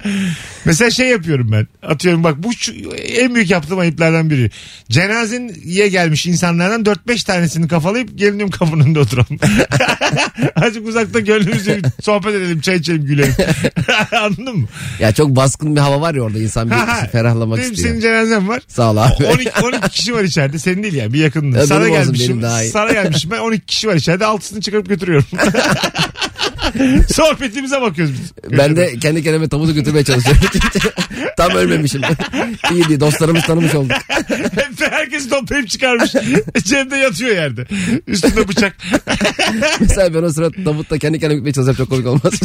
Mesela 0.65 0.91
şey 0.91 1.09
yapıyorum 1.09 1.53
ben. 1.53 1.67
Atıyorum 1.89 2.25
bak 2.25 2.35
bu 2.43 2.53
şu- 2.53 2.73
en 2.97 3.35
büyük 3.35 3.51
yaptığım 3.51 3.79
ayıplardan 3.79 4.31
biri. 4.31 4.51
Cenazeye 4.89 5.89
gelmiş 5.89 6.27
insanlardan 6.27 6.83
4-5 6.83 7.25
tanesini 7.27 7.69
kafalayıp 7.69 8.19
gelinim 8.19 8.51
kapının 8.51 8.85
önünde 8.85 8.99
oturalım. 8.99 9.39
Azıcık 10.57 10.89
uzakta 10.89 11.21
gönlümüzce 11.21 11.77
bir 11.79 11.85
sohbet 12.03 12.35
edelim, 12.35 12.61
çay 12.61 12.77
içelim, 12.77 13.05
gülelim. 13.07 13.35
Anladın 14.21 14.57
mı? 14.57 14.67
ya 15.01 15.13
çok 15.13 15.37
baskın 15.37 15.77
bir 15.77 15.81
hava 15.81 16.01
var 16.01 16.15
ya 16.15 16.23
orada 16.23 16.39
insan 16.39 16.71
bir 16.71 16.77
ferahlamak 17.13 17.59
Benim 17.59 17.73
istiyor. 17.73 17.89
senin 17.89 18.01
cenazen 18.01 18.49
var. 18.49 18.63
Sağ 18.69 18.91
ol 18.91 18.97
abi. 18.97 19.27
12, 19.27 19.51
12 19.63 19.89
kişi 19.91 20.15
var 20.15 20.23
içeride. 20.25 20.59
Senin 20.59 20.83
değil 20.83 20.95
yani 20.95 21.13
bir 21.13 21.19
yakınında. 21.19 21.59
Ya 21.59 21.67
sana 21.67 21.81
olsun, 21.81 21.93
gelmişim. 21.93 22.29
benim 22.29 22.43
daha 22.43 22.63
iyi. 22.63 22.71
Sana 22.71 22.93
gelmişim 22.93 23.31
ben 23.31 23.39
12 23.39 23.67
kişi 23.67 23.89
var 23.89 23.95
içeride. 23.95 24.27
Altısını 24.27 24.61
çıkarıp 24.65 24.89
götürüyorum. 24.89 25.27
Sohbetimize 27.13 27.81
bakıyoruz 27.81 28.15
biz. 28.15 28.59
Ben 28.59 28.77
de 28.77 28.99
kendi 28.99 29.23
kendime 29.23 29.49
tabutu 29.49 29.75
götürmeye 29.75 30.05
çalışıyorum. 30.05 30.43
Tam 31.37 31.51
ölmemişim. 31.51 32.03
İyi 32.73 32.89
değil 32.89 33.01
dostlarımız 33.01 33.43
tanımış 33.43 33.75
olduk. 33.75 33.93
Hep 34.29 34.93
herkes 34.93 35.29
toplayıp 35.29 35.69
çıkarmış. 35.69 36.13
Cem'de 36.65 36.97
yatıyor 36.97 37.31
yerde. 37.31 37.67
Üstünde 38.07 38.49
bıçak. 38.49 38.77
Mesela 39.81 40.15
ben 40.15 40.23
o 40.23 40.31
sırada 40.31 40.65
tabutta 40.65 40.99
kendi 40.99 41.21
kendime 41.21 41.35
gitmeye 41.35 41.53
çalışsam 41.53 41.75
çok 41.75 41.91
komik 41.91 42.07
olmaz. 42.07 42.41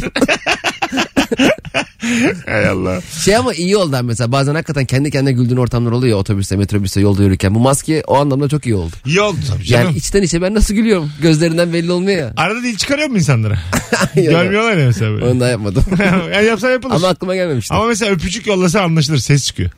Hay 2.45 2.67
Allah. 2.67 3.01
Şey 3.23 3.35
ama 3.35 3.53
iyi 3.53 3.77
oldu 3.77 3.97
mesela 4.03 4.31
bazen 4.31 4.55
hakikaten 4.55 4.85
kendi 4.85 5.11
kendine 5.11 5.31
güldüğün 5.31 5.57
ortamlar 5.57 5.91
oluyor 5.91 6.09
ya, 6.09 6.15
otobüste 6.17 6.55
metrobüste 6.55 7.01
yolda 7.01 7.23
yürürken. 7.23 7.55
Bu 7.55 7.59
maske 7.59 8.03
o 8.07 8.15
anlamda 8.15 8.49
çok 8.49 8.65
iyi 8.65 8.75
oldu. 8.75 8.93
İyi 9.05 9.21
oldu 9.21 9.37
tabii 9.49 9.63
canım. 9.63 9.85
Yani 9.85 9.97
içten 9.97 10.21
içe 10.21 10.41
ben 10.41 10.53
nasıl 10.53 10.73
gülüyorum 10.73 11.11
gözlerinden 11.21 11.73
belli 11.73 11.91
olmuyor 11.91 12.17
ya. 12.19 12.33
Arada 12.37 12.63
dil 12.63 12.77
çıkarıyor 12.77 13.07
mu 13.07 13.17
insanlara? 13.17 13.59
Görmüyorlar 14.15 14.77
ya 14.77 14.85
mesela 14.87 15.11
böyle. 15.11 15.25
Onu 15.25 15.39
da 15.39 15.49
yapmadım. 15.49 15.83
yani 16.33 16.45
yapsa 16.45 16.69
yapılır. 16.69 16.93
ama 16.95 16.99
Ama, 16.99 17.07
aklıma 17.07 17.35
gelmemişti. 17.35 17.73
mesela 17.87 18.11
öpücük 18.11 18.47
yollasa 18.47 18.81
anlaşılır. 18.81 19.17
Ses 19.17 19.45
çıkıyor. 19.45 19.69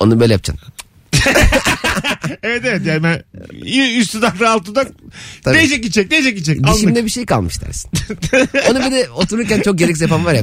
Onu 0.00 0.20
böyle 0.20 0.32
yapacaksın. 0.32 0.72
Evet 2.42 2.62
evet 2.64 2.86
yani 2.86 3.02
ben 3.02 3.22
üst 3.98 4.14
dudakla 4.14 4.50
alt 4.50 4.66
dudak 4.66 4.88
Tabii. 5.44 5.54
değecek 5.54 5.82
gidecek 5.82 6.10
değecek 6.10 6.34
gidecek. 6.34 6.66
Dişimde 6.66 7.04
bir 7.04 7.10
şey 7.10 7.26
kalmış 7.26 7.62
dersin. 7.62 7.90
Onu 8.70 8.78
bir 8.86 8.90
de 8.90 9.10
otururken 9.10 9.60
çok 9.60 9.78
gereksiz 9.78 10.02
yapan 10.02 10.24
var 10.24 10.34
ya. 10.34 10.42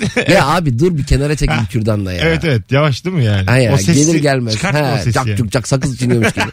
ya 0.28 0.46
abi 0.46 0.78
dur 0.78 0.96
bir 0.98 1.06
kenara 1.06 1.36
çekil 1.36 1.66
kürdanla 1.70 2.12
ya. 2.12 2.20
Evet 2.24 2.44
evet 2.44 2.62
yavaş 2.72 3.04
değil 3.04 3.16
mi 3.16 3.24
yani? 3.24 3.46
Ha 3.46 3.58
ya, 3.58 3.74
o 3.74 3.76
sesi, 3.76 3.94
gelir 3.94 4.14
gelmez. 4.14 4.54
Çıkartma 4.54 4.80
o 4.80 4.84
Ha, 4.84 4.98
sesi 4.98 5.12
cak 5.12 5.26
yani. 5.26 5.36
cuk 5.36 5.52
cak 5.52 5.68
sakız 5.68 5.98
çiğniyormuş 5.98 6.32
gibi. 6.32 6.44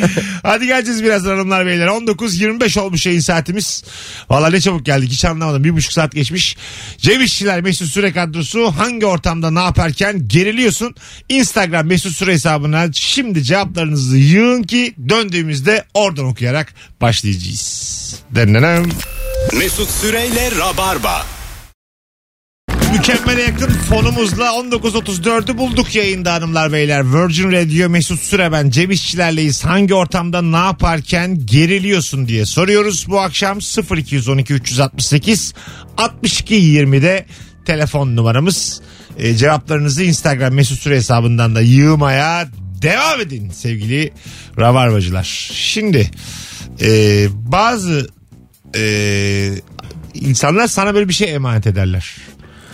Hadi 0.42 0.66
geleceğiz 0.66 1.02
birazdan 1.04 1.30
hanımlar 1.30 1.66
beyler. 1.66 1.86
19.25 1.86 2.80
olmuş 2.80 3.06
yayın 3.06 3.20
saatimiz. 3.20 3.84
Valla 4.30 4.50
ne 4.50 4.60
çabuk 4.60 4.86
geldik 4.86 5.12
hiç 5.12 5.24
anlamadım. 5.24 5.64
Bir 5.64 5.72
buçuk 5.72 5.92
saat 5.92 6.12
geçmiş. 6.12 6.56
Cem 6.98 7.22
İşçiler 7.22 7.60
Mesut 7.60 7.88
Süre 7.88 8.12
kadrosu 8.12 8.70
hangi 8.78 9.06
ortamda 9.06 9.50
ne 9.50 9.60
yaparken 9.60 10.28
geriliyorsun? 10.28 10.94
Instagram 11.28 11.86
Mesut 11.86 12.12
Süre 12.16 12.32
hesabına 12.32 12.92
şimdi 12.92 13.42
cevaplarınızı 13.42 14.16
yığın 14.16 14.62
ki 14.62 14.94
döndüğümüzde 15.08 15.84
oradan 15.94 16.24
okuyarak 16.24 16.74
başlayacağız. 17.00 17.94
Denenem. 18.30 18.84
Mesut 19.58 19.90
Süreyle 19.90 20.50
Rabarba. 20.58 21.26
Mükemmele 22.94 23.42
yakın 23.42 23.70
fonumuzla 23.70 24.44
19.34'ü 24.44 25.58
bulduk 25.58 25.94
yayında 25.94 26.32
hanımlar 26.32 26.72
beyler. 26.72 27.14
Virgin 27.14 27.52
Radio 27.52 27.88
Mesut 27.88 28.20
Süre 28.20 28.52
ben 28.52 28.70
Cem 28.70 28.90
İşçilerleyiz. 28.90 29.64
Hangi 29.64 29.94
ortamda 29.94 30.42
ne 30.42 30.56
yaparken 30.56 31.46
geriliyorsun 31.46 32.28
diye 32.28 32.46
soruyoruz. 32.46 33.06
Bu 33.08 33.20
akşam 33.20 33.58
0212 33.96 34.54
368 34.54 35.54
62 35.96 36.54
20'de 36.54 37.26
telefon 37.64 38.16
numaramız. 38.16 38.80
E, 39.18 39.34
cevaplarınızı 39.34 40.04
Instagram 40.04 40.54
Mesut 40.54 40.78
Süre 40.78 40.96
hesabından 40.96 41.54
da 41.54 41.60
yığmaya 41.60 42.48
devam 42.82 43.20
edin 43.20 43.50
sevgili 43.50 44.12
Rabarbacılar. 44.58 45.50
Şimdi 45.52 46.10
e, 46.80 47.26
bazı 47.32 48.08
e, 48.76 49.50
insanlar 50.14 50.66
sana 50.66 50.94
böyle 50.94 51.08
bir 51.08 51.14
şey 51.14 51.34
emanet 51.34 51.66
ederler. 51.66 52.16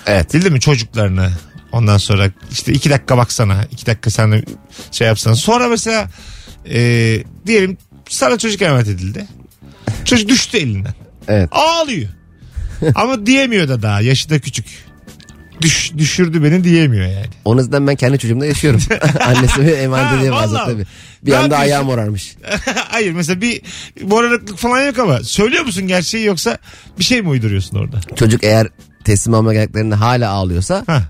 Evet. 0.06 0.34
Bildin 0.34 0.52
mi 0.52 0.60
çocuklarını 0.60 1.30
ondan 1.72 1.98
sonra 1.98 2.30
işte 2.52 2.72
iki 2.72 2.90
dakika 2.90 3.16
baksana 3.18 3.64
iki 3.70 3.86
dakika 3.86 4.10
sen 4.10 4.32
de 4.32 4.44
şey 4.90 5.06
yapsana 5.06 5.34
sonra 5.36 5.68
mesela 5.68 6.08
e, 6.70 6.78
diyelim 7.46 7.78
sana 8.08 8.38
çocuk 8.38 8.62
emanet 8.62 8.88
edildi 8.88 9.26
çocuk 10.04 10.28
düştü 10.28 10.58
elinden 10.58 10.94
Evet. 11.28 11.48
ağlıyor 11.52 12.08
ama 12.94 13.26
diyemiyor 13.26 13.68
da 13.68 13.82
daha 13.82 14.00
yaşı 14.00 14.30
da 14.30 14.38
küçük 14.38 14.66
Düş, 15.60 15.92
düşürdü 15.98 16.44
beni 16.44 16.64
diyemiyor 16.64 17.06
yani. 17.06 17.26
O 17.44 17.56
yüzden 17.58 17.86
ben 17.86 17.96
kendi 17.96 18.18
çocuğumda 18.18 18.46
yaşıyorum. 18.46 18.80
Annesi 19.26 19.60
ve 19.66 19.72
emanet 19.72 20.18
ediyor 20.20 20.34
bazen 20.34 20.64
tabii. 20.64 20.84
Bir 21.22 21.32
anda 21.32 21.42
yapıyorsun? 21.42 21.62
ayağım 21.62 21.86
morarmış. 21.86 22.36
Hayır 22.88 23.12
mesela 23.12 23.40
bir 23.40 23.62
morarıklık 24.02 24.58
falan 24.58 24.86
yok 24.86 24.98
ama 24.98 25.22
söylüyor 25.22 25.64
musun 25.64 25.86
gerçeği 25.86 26.26
yoksa 26.26 26.58
bir 26.98 27.04
şey 27.04 27.22
mi 27.22 27.28
uyduruyorsun 27.28 27.76
orada? 27.78 28.00
Çocuk 28.16 28.44
eğer 28.44 28.68
teslim 29.10 29.34
alma 29.34 29.52
geldiklerinde 29.54 29.94
hala 29.94 30.30
ağlıyorsa 30.30 30.84
Ha. 30.86 31.02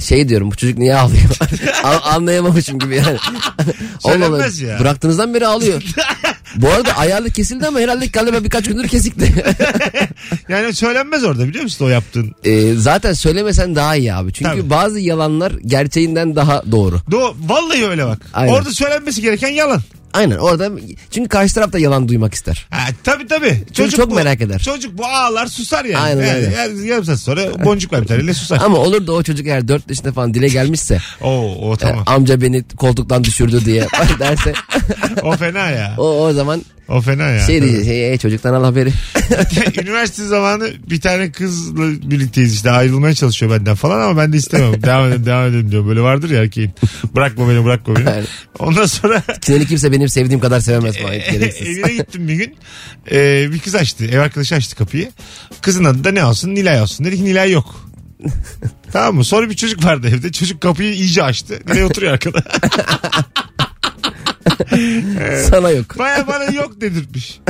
şey 0.00 0.28
diyorum 0.28 0.50
bu 0.50 0.56
çocuk 0.56 0.78
niye 0.78 0.96
ağlıyor? 0.96 1.22
An- 1.84 2.14
Anlayamamışım 2.14 2.78
gibi 2.78 2.96
yani. 2.96 3.18
Söylenmez 4.00 4.60
ya. 4.60 4.78
bıraktığınızdan 4.80 5.34
beri 5.34 5.46
ağlıyor. 5.46 5.82
Bu 6.56 6.68
arada 6.68 6.96
ayarlı 6.98 7.30
kesildi 7.30 7.66
ama 7.66 7.78
herhalde 7.80 8.06
galiba 8.06 8.44
birkaç 8.44 8.64
gündür 8.64 8.88
kesikti. 8.88 9.44
Yani 10.48 10.74
söylenmez 10.74 11.24
orada 11.24 11.48
biliyor 11.48 11.64
musun 11.64 11.84
o 11.84 11.88
yaptığın? 11.88 12.32
Ee, 12.44 12.74
zaten 12.74 13.12
söylemesen 13.12 13.74
daha 13.76 13.96
iyi 13.96 14.14
abi. 14.14 14.32
Çünkü 14.32 14.50
Tabii. 14.50 14.70
bazı 14.70 15.00
yalanlar 15.00 15.52
gerçeğinden 15.66 16.36
daha 16.36 16.62
doğru. 16.72 17.00
Do 17.10 17.34
vallahi 17.46 17.86
öyle 17.88 18.06
bak. 18.06 18.18
Aynen. 18.34 18.52
Orada 18.52 18.70
söylenmesi 18.70 19.22
gereken 19.22 19.48
yalan. 19.48 19.80
Aynen 20.14 20.36
orada 20.36 20.70
çünkü 21.10 21.28
karşı 21.28 21.54
taraf 21.54 21.72
da 21.72 21.78
yalan 21.78 22.08
duymak 22.08 22.34
ister. 22.34 22.66
Ha, 22.70 22.86
tabii 23.04 23.26
tabii. 23.26 23.64
Çocuk 23.72 23.96
çok 23.96 24.10
bu. 24.10 24.14
merak 24.14 24.40
eder. 24.40 24.58
Çocuk 24.58 24.98
bu 24.98 25.06
ağlar 25.06 25.46
susar 25.46 25.84
yani. 25.84 26.02
Aynen 26.02 26.26
yani, 26.26 26.36
öyle. 26.36 26.56
yani 26.56 26.86
yarım 26.86 27.04
saat 27.04 27.18
sonra 27.18 27.64
boncuk 27.64 27.92
var 27.92 28.02
bir 28.02 28.06
taneyle 28.06 28.34
susar. 28.34 28.60
Ama 28.60 28.78
olur 28.78 29.06
da 29.06 29.12
o 29.12 29.22
çocuk 29.22 29.46
eğer 29.46 29.68
4 29.68 29.90
yaşında 29.90 30.12
falan 30.12 30.34
dile 30.34 30.48
gelmişse 30.48 30.98
Oo, 31.20 31.70
o 31.70 31.74
e, 31.74 31.76
tamam. 31.76 32.04
amca 32.06 32.40
beni 32.40 32.64
koltuktan 32.76 33.24
düşürdü 33.24 33.64
diye 33.64 33.86
derse 34.18 34.52
o 35.22 35.36
fena 35.36 35.70
ya. 35.70 35.94
o, 35.98 36.26
o 36.26 36.32
zaman 36.32 36.62
O 36.88 37.00
fena 37.00 37.30
ya. 37.30 37.46
şey 37.46 37.62
diyecek 37.62 37.86
hey, 37.86 38.18
çocuktan 38.18 38.54
al 38.54 38.64
haberi. 38.64 38.92
Üniversite 39.82 40.24
zamanı 40.24 40.70
bir 40.90 41.00
tane 41.00 41.32
kızla 41.32 41.82
birlikteyiz 42.10 42.54
işte 42.54 42.70
ayrılmaya 42.70 43.14
çalışıyor 43.14 43.52
benden 43.52 43.74
falan 43.74 44.00
ama 44.00 44.20
ben 44.20 44.32
de 44.32 44.36
istemem. 44.36 44.82
devam 44.82 45.08
edelim 45.08 45.26
devam 45.26 45.46
edelim 45.46 45.70
diyor. 45.70 45.86
Böyle 45.86 46.00
vardır 46.00 46.30
ya 46.30 46.42
erkeğin. 46.42 46.70
Bırakma 47.16 47.48
beni 47.48 47.64
bırakma 47.64 47.96
beni. 47.96 48.08
Aynen. 48.10 48.26
Ondan 48.58 48.86
sonra 48.86 49.22
Seni 49.40 49.66
kimse 49.66 49.92
benim 49.92 50.08
sevdiğim 50.08 50.40
kadar 50.40 50.60
sevemez 50.60 50.96
falan. 50.98 51.12
E, 51.12 51.18
Gereksiz. 51.18 51.68
evine 51.78 51.92
gittim 51.94 52.28
bir 52.28 52.34
gün. 52.34 52.56
Ee, 53.10 53.48
bir 53.52 53.58
kız 53.58 53.74
açtı. 53.74 54.04
Ev 54.04 54.18
arkadaşı 54.20 54.54
açtı 54.54 54.76
kapıyı. 54.76 55.10
Kızın 55.60 55.84
adı 55.84 56.04
da 56.04 56.10
ne 56.12 56.24
olsun? 56.24 56.54
Nilay 56.54 56.80
olsun. 56.82 57.06
Dedik 57.06 57.20
Nilay 57.20 57.50
yok. 57.52 57.90
tamam 58.92 59.14
mı? 59.14 59.24
Sonra 59.24 59.50
bir 59.50 59.56
çocuk 59.56 59.84
vardı 59.84 60.08
evde. 60.08 60.32
Çocuk 60.32 60.60
kapıyı 60.60 60.92
iyice 60.94 61.22
açtı. 61.22 61.58
Nilay 61.68 61.84
oturuyor 61.84 62.12
arkada. 62.12 62.42
Sana 65.50 65.70
yok. 65.70 65.98
Baya 65.98 66.26
bana 66.26 66.44
yok 66.44 66.80
dedirtmiş. 66.80 67.40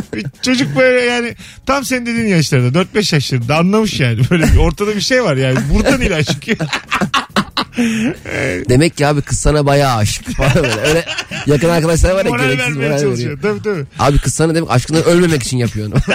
Çocuk 0.43 0.77
böyle 0.77 1.01
yani 1.01 1.35
tam 1.67 1.85
senin 1.85 2.07
dediğin 2.07 2.27
yaşlarda 2.27 2.83
4-5 2.83 3.15
yaşlarında 3.15 3.57
anlamış 3.57 4.01
yani. 4.01 4.21
Böyle 4.31 4.45
bir, 4.45 4.57
ortada 4.57 4.97
bir 4.97 5.01
şey 5.01 5.25
var 5.25 5.37
yani. 5.37 5.59
Buradan 5.75 6.01
Nilay 6.01 6.25
çıkıyor. 6.25 6.59
Demek 8.69 8.97
ki 8.97 9.07
abi 9.07 9.23
kız 9.23 9.39
sana 9.39 9.67
bayağı 9.67 9.97
aşık 9.97 10.37
falan 10.37 10.55
böyle. 10.55 10.81
Öyle 10.81 11.05
yakın 11.47 11.69
arkadaşlar 11.69 12.11
var 12.11 12.25
ya 12.25 12.31
moral 12.31 12.45
gereksiz 12.45 12.69
vermeye 12.69 12.89
moral 12.89 13.01
çalışıyor. 13.01 13.39
veriyor. 13.39 13.39
Tabii 13.43 13.63
tabii. 13.63 13.85
Abi 13.99 14.19
kız 14.19 14.35
sana 14.35 14.55
demek 14.55 14.71
aşkından 14.71 15.05
ölmemek 15.05 15.43
için 15.43 15.57
yapıyor 15.57 15.87
onu. 15.87 15.95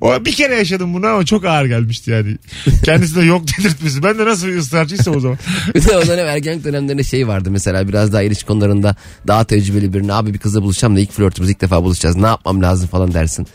O 0.00 0.24
bir 0.24 0.32
kere 0.32 0.56
yaşadım 0.56 0.94
bunu 0.94 1.06
ama 1.06 1.24
çok 1.24 1.44
ağır 1.44 1.64
gelmişti 1.64 2.10
yani. 2.10 2.36
Kendisi 2.84 3.16
de 3.16 3.20
yok 3.22 3.44
dedirtmesi. 3.48 4.02
Ben 4.02 4.18
de 4.18 4.24
nasıl 4.24 4.46
bir 4.46 4.56
ısrarcıysam 4.56 5.16
o 5.16 5.20
zaman. 5.20 5.38
bir 5.74 5.84
de 5.84 5.96
o 5.96 6.06
dönem 6.06 6.26
ergenlik 6.26 6.64
dönemlerinde 6.64 7.02
şey 7.02 7.28
vardı 7.28 7.50
mesela 7.50 7.88
biraz 7.88 8.12
daha 8.12 8.22
ilişki 8.22 8.46
konularında 8.46 8.96
daha 9.26 9.44
tecrübeli 9.44 9.92
birini 9.92 10.12
abi 10.12 10.34
bir 10.34 10.38
kızla 10.38 10.62
buluşacağım 10.62 10.96
da 10.96 11.00
ilk 11.00 11.12
flörtümüz 11.12 11.50
ilk 11.50 11.60
defa 11.60 11.82
buluşacağız 11.82 12.16
ne 12.16 12.26
yapmam 12.26 12.62
lazım 12.62 12.88
falan 12.88 13.14
dersin. 13.14 13.46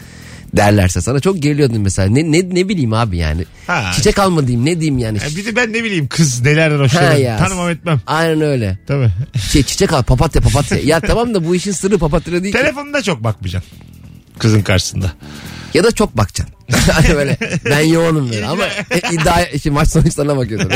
Derlerse 0.58 1.02
sana 1.02 1.20
çok 1.20 1.42
geriliyordun 1.42 1.82
mesela. 1.82 2.10
Ne, 2.10 2.32
ne, 2.32 2.56
ne 2.56 2.70
bileyim 2.70 2.94
abi 2.94 3.18
yani. 3.18 3.46
Ha. 3.68 3.92
Çiçek 3.96 4.20
alma 4.20 4.48
diyeyim 4.48 4.66
ne 4.66 4.80
diyeyim 4.80 4.98
yani. 4.98 5.18
Ya 5.18 5.36
bir 5.36 5.46
de 5.46 5.56
ben 5.56 5.74
ne 5.74 5.84
bileyim 5.84 6.08
kız 6.08 6.42
nelerden 6.42 6.80
hoşlanır. 6.80 7.38
Tanımam 7.38 7.70
etmem. 7.70 8.02
Aynen 8.08 8.42
öyle. 8.42 8.78
Tabii. 8.88 9.10
Şey, 9.52 9.64
çiçek 9.64 9.94
al 9.94 10.04
papatya 10.04 10.42
papatya. 10.42 10.78
ya 10.84 11.00
tamam 11.08 11.34
da 11.34 11.46
bu 11.46 11.56
işin 11.56 11.72
sırrı 11.72 11.98
papatya 11.98 12.44
değil 12.44 12.56
ki. 12.56 12.62
Telefonda 12.62 13.02
çok 13.02 13.24
bakmayacaksın. 13.24 13.78
Kızın 14.40 14.62
karşısında. 14.62 15.14
Ya 15.74 15.84
da 15.84 15.92
çok 15.92 16.18
bakacaksın. 16.18 16.56
hani 16.92 17.16
böyle 17.16 17.38
ben 17.66 17.80
yoğunum 17.80 18.30
böyle 18.32 18.46
ama 18.46 18.64
iddia 19.12 19.44
işte 19.44 19.70
maç 19.70 19.90
sonuçlarına 19.90 20.38
bakıyorsun. 20.38 20.72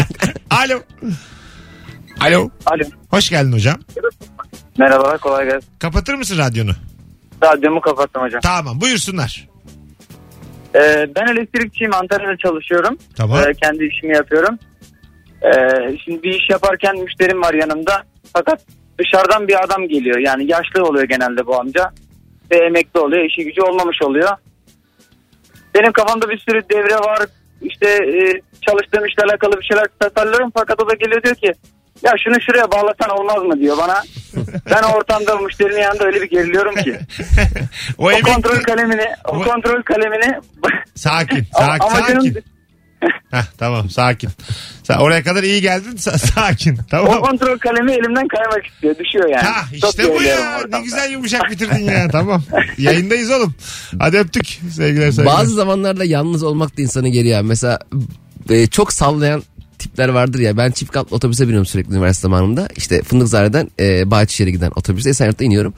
Alo. 0.49 0.79
Alo. 2.19 2.49
Alo. 2.65 2.83
Hoş 3.09 3.29
geldin 3.29 3.51
hocam. 3.51 3.79
Merhabalar 4.77 5.17
kolay 5.17 5.45
gelsin. 5.45 5.69
Kapatır 5.79 6.13
mısın 6.13 6.37
radyonu? 6.37 6.71
Radyomu 7.43 7.81
kapattım 7.81 8.21
hocam. 8.21 8.41
Tamam 8.41 8.81
buyursunlar. 8.81 9.48
Ee, 10.75 11.07
ben 11.15 11.27
elektrikçiyim 11.33 11.93
Antalya'da 11.93 12.37
çalışıyorum. 12.37 12.97
Tamam. 13.17 13.39
Ee, 13.39 13.53
kendi 13.53 13.85
işimi 13.85 14.15
yapıyorum. 14.15 14.59
Ee, 15.43 15.97
şimdi 16.03 16.23
bir 16.23 16.29
iş 16.29 16.49
yaparken 16.49 16.97
müşterim 16.97 17.41
var 17.41 17.53
yanımda. 17.53 18.03
Fakat 18.33 18.61
dışarıdan 18.99 19.47
bir 19.47 19.63
adam 19.63 19.87
geliyor. 19.87 20.17
Yani 20.17 20.51
yaşlı 20.51 20.83
oluyor 20.83 21.03
genelde 21.03 21.45
bu 21.45 21.59
amca. 21.59 21.91
Ve 22.51 22.57
emekli 22.57 22.99
oluyor. 22.99 23.25
işi 23.25 23.43
gücü 23.43 23.61
olmamış 23.61 23.97
oluyor. 24.01 24.29
Benim 25.75 25.91
kafamda 25.91 26.29
bir 26.29 26.37
sürü 26.37 26.61
devre 26.69 26.95
var. 26.95 27.19
İşte 27.61 27.89
e, 27.89 28.41
çalıştığım 28.67 29.05
işle 29.05 29.23
alakalı 29.23 29.59
bir 29.59 29.65
şeyler 29.65 29.85
tasarlıyorum. 29.99 30.51
Fakat 30.53 30.83
o 30.83 30.89
da 30.89 30.93
geliyor 30.93 31.23
diyor 31.23 31.35
ki 31.35 31.53
ya 32.03 32.11
şunu 32.23 32.41
şuraya 32.41 32.71
bağlasan 32.71 33.09
olmaz 33.19 33.43
mı 33.43 33.59
diyor 33.59 33.77
bana. 33.77 34.03
ben 34.71 34.83
ortamda 34.83 35.37
müşterinin 35.37 35.79
yanında 35.81 36.05
öyle 36.05 36.21
bir 36.21 36.29
geriliyorum 36.29 36.75
ki. 36.75 36.99
O, 37.97 38.11
O 38.11 38.21
kontrol 38.21 38.63
kalemini, 38.63 39.05
o 39.27 39.37
O- 39.37 39.41
kontrol 39.43 39.81
kalemini 39.83 40.39
Sakin. 40.95 41.47
Sakin. 41.57 41.83
amacının- 41.85 42.23
sakin. 42.33 42.43
Heh, 43.31 43.43
tamam 43.57 43.89
sakin. 43.89 44.29
Sen 44.83 44.97
oraya 44.97 45.23
kadar 45.23 45.43
iyi 45.43 45.61
geldin. 45.61 45.91
sa- 45.91 46.17
sakin. 46.17 46.73
o 46.77 46.79
Tamam. 46.91 47.21
kontrol 47.21 47.57
kalemi 47.57 47.91
elimden 47.91 48.27
kaymak 48.27 48.65
istiyor. 48.67 48.95
Düşüyor 48.99 49.29
yani. 49.29 49.43
Ha 49.43 49.61
Çok 49.81 49.89
işte 49.89 50.03
bu 50.03 50.07
geriliyorum 50.13 50.43
ya. 50.43 50.57
ortamda. 50.57 50.77
Ne 50.77 50.83
güzel 50.83 51.11
yumuşak 51.11 51.41
bitirdin 51.51 51.83
ya. 51.83 52.07
Tamam. 52.11 52.43
Yayındayız 52.77 53.31
oğlum. 53.31 53.55
Hadi 53.99 54.17
öptük. 54.17 54.45
Sevgiler 54.75 55.11
saygılar. 55.11 55.37
Bazı 55.37 55.53
zamanlarda 55.53 56.05
yalnız 56.05 56.43
olmak 56.43 56.77
da 56.77 56.81
insanı 56.81 57.09
geriyor. 57.09 57.41
Mesela 57.41 57.79
e, 58.49 58.67
çok 58.67 58.93
sallayan 58.93 59.43
tipler 59.79 60.09
vardır 60.09 60.39
ya. 60.39 60.57
Ben 60.57 60.71
çift 60.71 60.91
katlı 60.91 61.15
otobüse 61.15 61.43
biniyorum 61.43 61.65
sürekli 61.65 61.93
üniversite 61.93 62.21
zamanımda. 62.21 62.69
İşte 62.75 63.01
Fındıkzare'den 63.03 63.69
e, 63.79 64.11
Bahçeşehir'e 64.11 64.51
giden 64.51 64.71
otobüse 64.75 65.09
Esenyurt'ta 65.09 65.45
iniyorum. 65.45 65.73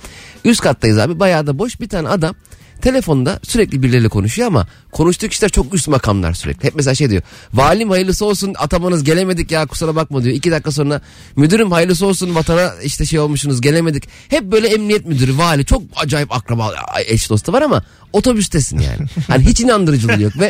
Üst 0.46 0.62
kattayız 0.62 0.98
abi. 0.98 1.20
Bayağı 1.20 1.48
da 1.48 1.60
boş 1.60 1.80
bir 1.80 1.90
tane 1.90 2.08
adam 2.08 2.36
telefonda 2.82 3.40
sürekli 3.44 3.84
birileriyle 3.84 4.10
konuşuyor 4.10 4.48
ama 4.48 4.68
konuştuğu 4.92 5.28
kişiler 5.28 5.50
çok 5.50 5.74
üst 5.74 5.88
makamlar 5.88 6.34
sürekli. 6.34 6.68
Hep 6.68 6.76
mesela 6.76 6.96
şey 6.96 7.10
diyor. 7.10 7.22
Valim 7.54 7.90
hayırlısı 7.90 8.26
olsun 8.26 8.54
atamanız 8.58 9.04
gelemedik 9.04 9.52
ya 9.52 9.66
kusura 9.66 9.96
bakma 9.96 10.24
diyor. 10.24 10.36
İki 10.36 10.52
dakika 10.52 10.72
sonra 10.72 11.02
müdürüm 11.36 11.72
hayırlısı 11.72 12.06
olsun 12.06 12.36
vatana 12.36 12.74
işte 12.84 13.06
şey 13.06 13.20
olmuşsunuz 13.20 13.62
gelemedik. 13.62 14.10
Hep 14.30 14.44
böyle 14.44 14.68
emniyet 14.68 15.06
müdürü 15.06 15.38
vali 15.38 15.66
çok 15.66 15.82
acayip 15.96 16.32
akraba 16.32 16.74
eş 17.06 17.30
dostu 17.30 17.54
var 17.54 17.62
ama 17.62 17.84
otobüstesin 18.14 18.80
yani. 18.80 19.08
Hani 19.28 19.46
hiç 19.46 19.60
inandırıcılığı 19.60 20.22
yok 20.22 20.40
ve 20.40 20.46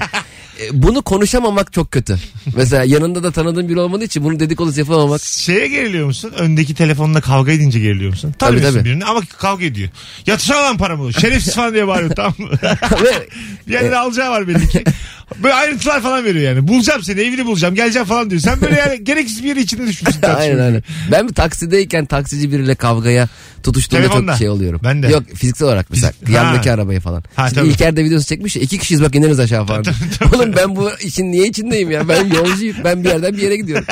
e, 0.62 0.84
bunu 0.84 1.02
konuşamamak 1.02 1.74
çok 1.74 1.92
kötü. 1.92 2.18
Mesela 2.56 2.84
yanında 2.84 3.24
da 3.24 3.32
tanıdığın 3.32 3.70
biri 3.70 3.80
olmadığı 3.80 4.04
için 4.04 4.24
bunu 4.24 4.40
dedikodusu 4.40 4.80
yapamamak. 4.80 5.22
Şeye 5.24 5.68
geriliyor 5.68 6.06
musun? 6.06 6.34
Öndeki 6.38 6.74
telefonla 6.74 7.22
kavga 7.22 7.52
edince 7.52 7.80
geriliyor 7.80 8.12
musun? 8.12 8.32
Tanımıyorsun 8.40 8.74
tabii. 8.80 8.90
birini 8.90 9.06
ama 9.06 9.22
kavga 9.38 9.66
ediyor. 9.66 9.90
Yatırsana 10.28 10.64
lan 10.64 10.78
paramı. 10.78 11.14
Şerefsiz 11.14 11.56
falan 11.56 11.74
diye 11.74 11.88
bağırıyor 11.88 12.16
tamam 12.16 12.34
mı? 12.38 12.50
Ve 13.04 13.28
bir 13.68 13.74
yerden 13.74 13.92
alacağı 13.92 14.32
var 14.32 14.48
belli 14.48 14.70
ki. 14.70 14.84
Böyle 15.44 15.54
ayrıntılar 15.54 16.02
falan 16.02 16.26
veriyor 16.26 16.56
yani. 16.56 16.68
Bulacağım 16.68 17.04
seni 17.04 17.20
evini 17.22 17.46
bulacağım 17.46 17.76
geleceğim 17.76 18.08
falan 18.08 18.30
diyor. 18.30 18.42
Sen 18.42 18.62
böyle 18.62 18.76
yani 18.80 19.04
gereksiz 19.04 19.44
bir 19.44 19.48
yere 19.50 19.60
içine 19.60 19.88
düşmüşsün. 19.88 20.22
aynen 20.38 20.60
aynen. 20.60 20.84
Ben 21.12 21.28
bir 21.30 21.34
taksideyken 21.34 22.06
taksici 22.06 22.52
biriyle 22.52 22.76
kavgaya 22.76 23.28
tutuştuğumda 23.64 24.02
Telefonda. 24.02 24.32
çok 24.32 24.38
şey 24.40 24.50
oluyorum. 24.50 24.82
Ben 24.84 25.04
de. 25.04 25.08
Yok 25.08 25.24
fiziksel 25.36 25.68
olarak 25.68 25.90
mesela 25.90 26.12
Fizik- 26.12 26.32
yandaki 26.34 26.70
Ha. 26.70 26.76
arabayı 26.76 27.00
falan. 27.00 27.24
Ha, 27.36 27.48
Şimdi 27.48 27.60
tabii. 27.60 27.70
İlker 27.70 27.96
de 27.96 28.04
videosu 28.04 28.26
çekmiş 28.28 28.56
ya 28.56 28.62
iki 28.62 28.78
kişiyiz 28.80 29.04
bak 29.04 29.16
ineriz 29.16 29.40
aşağı 29.40 29.66
falan. 29.66 29.84
Oğlum 30.36 30.54
ben 30.58 30.76
bu 30.76 30.90
işin 31.04 31.32
niye 31.32 31.48
içindeyim 31.48 31.92
ya? 31.92 32.08
Ben 32.08 32.26
yolcuyum. 32.26 32.78
Ben 32.84 33.04
bir 33.04 33.10
yerden 33.10 33.34
bir 33.34 33.42
yere 33.42 33.56
gidiyorum. 33.58 33.86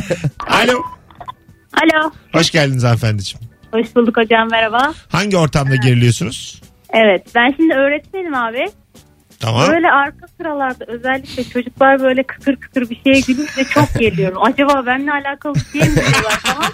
Alo. 0.48 0.82
Alo. 1.72 2.10
Hoş 2.32 2.50
geldiniz 2.50 2.82
hanımefendiciğim. 2.84 3.46
Hoş 3.72 3.96
bulduk 3.96 4.16
hocam 4.16 4.48
merhaba. 4.50 4.94
Hangi 5.08 5.36
ortamda 5.36 5.76
geriliyorsunuz? 5.76 6.62
Evet 6.92 7.26
ben 7.34 7.54
şimdi 7.56 7.74
öğretmenim 7.74 8.34
abi. 8.34 8.66
Tamam. 9.40 9.68
Böyle 9.68 9.90
arka 9.90 10.26
sıralarda 10.36 10.84
özellikle 10.86 11.44
çocuklar 11.44 12.00
böyle 12.00 12.22
kıkır 12.22 12.56
kıkır 12.56 12.90
bir 12.90 13.00
şeye 13.04 13.20
gülünce 13.20 13.64
çok 13.74 13.98
geliyorum. 13.98 14.42
Acaba 14.46 14.86
benimle 14.86 15.12
alakalı 15.12 15.54
bir 15.54 15.80
şey 15.80 15.88
mi 15.88 15.96
diyorlar 15.96 16.38
falan. 16.42 16.72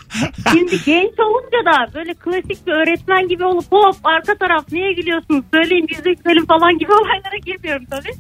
Şimdi 0.52 0.85
genç 0.87 1.12
olunca 1.18 1.59
da 1.66 1.94
böyle 1.94 2.14
klasik 2.14 2.66
bir 2.66 2.72
öğretmen 2.72 3.29
gibi 3.29 3.44
olup 3.44 3.72
hop 3.72 3.96
arka 4.05 4.35
taraf 4.35 4.64
niye 4.72 4.92
gülüyorsunuz 4.92 5.44
söyleyin 5.55 5.87
biz 5.88 6.05
de 6.05 6.12
gülelim 6.12 6.46
falan 6.46 6.79
gibi 6.79 6.92
olaylara 7.02 7.37
girmiyorum 7.46 7.85
tabii. 7.90 8.12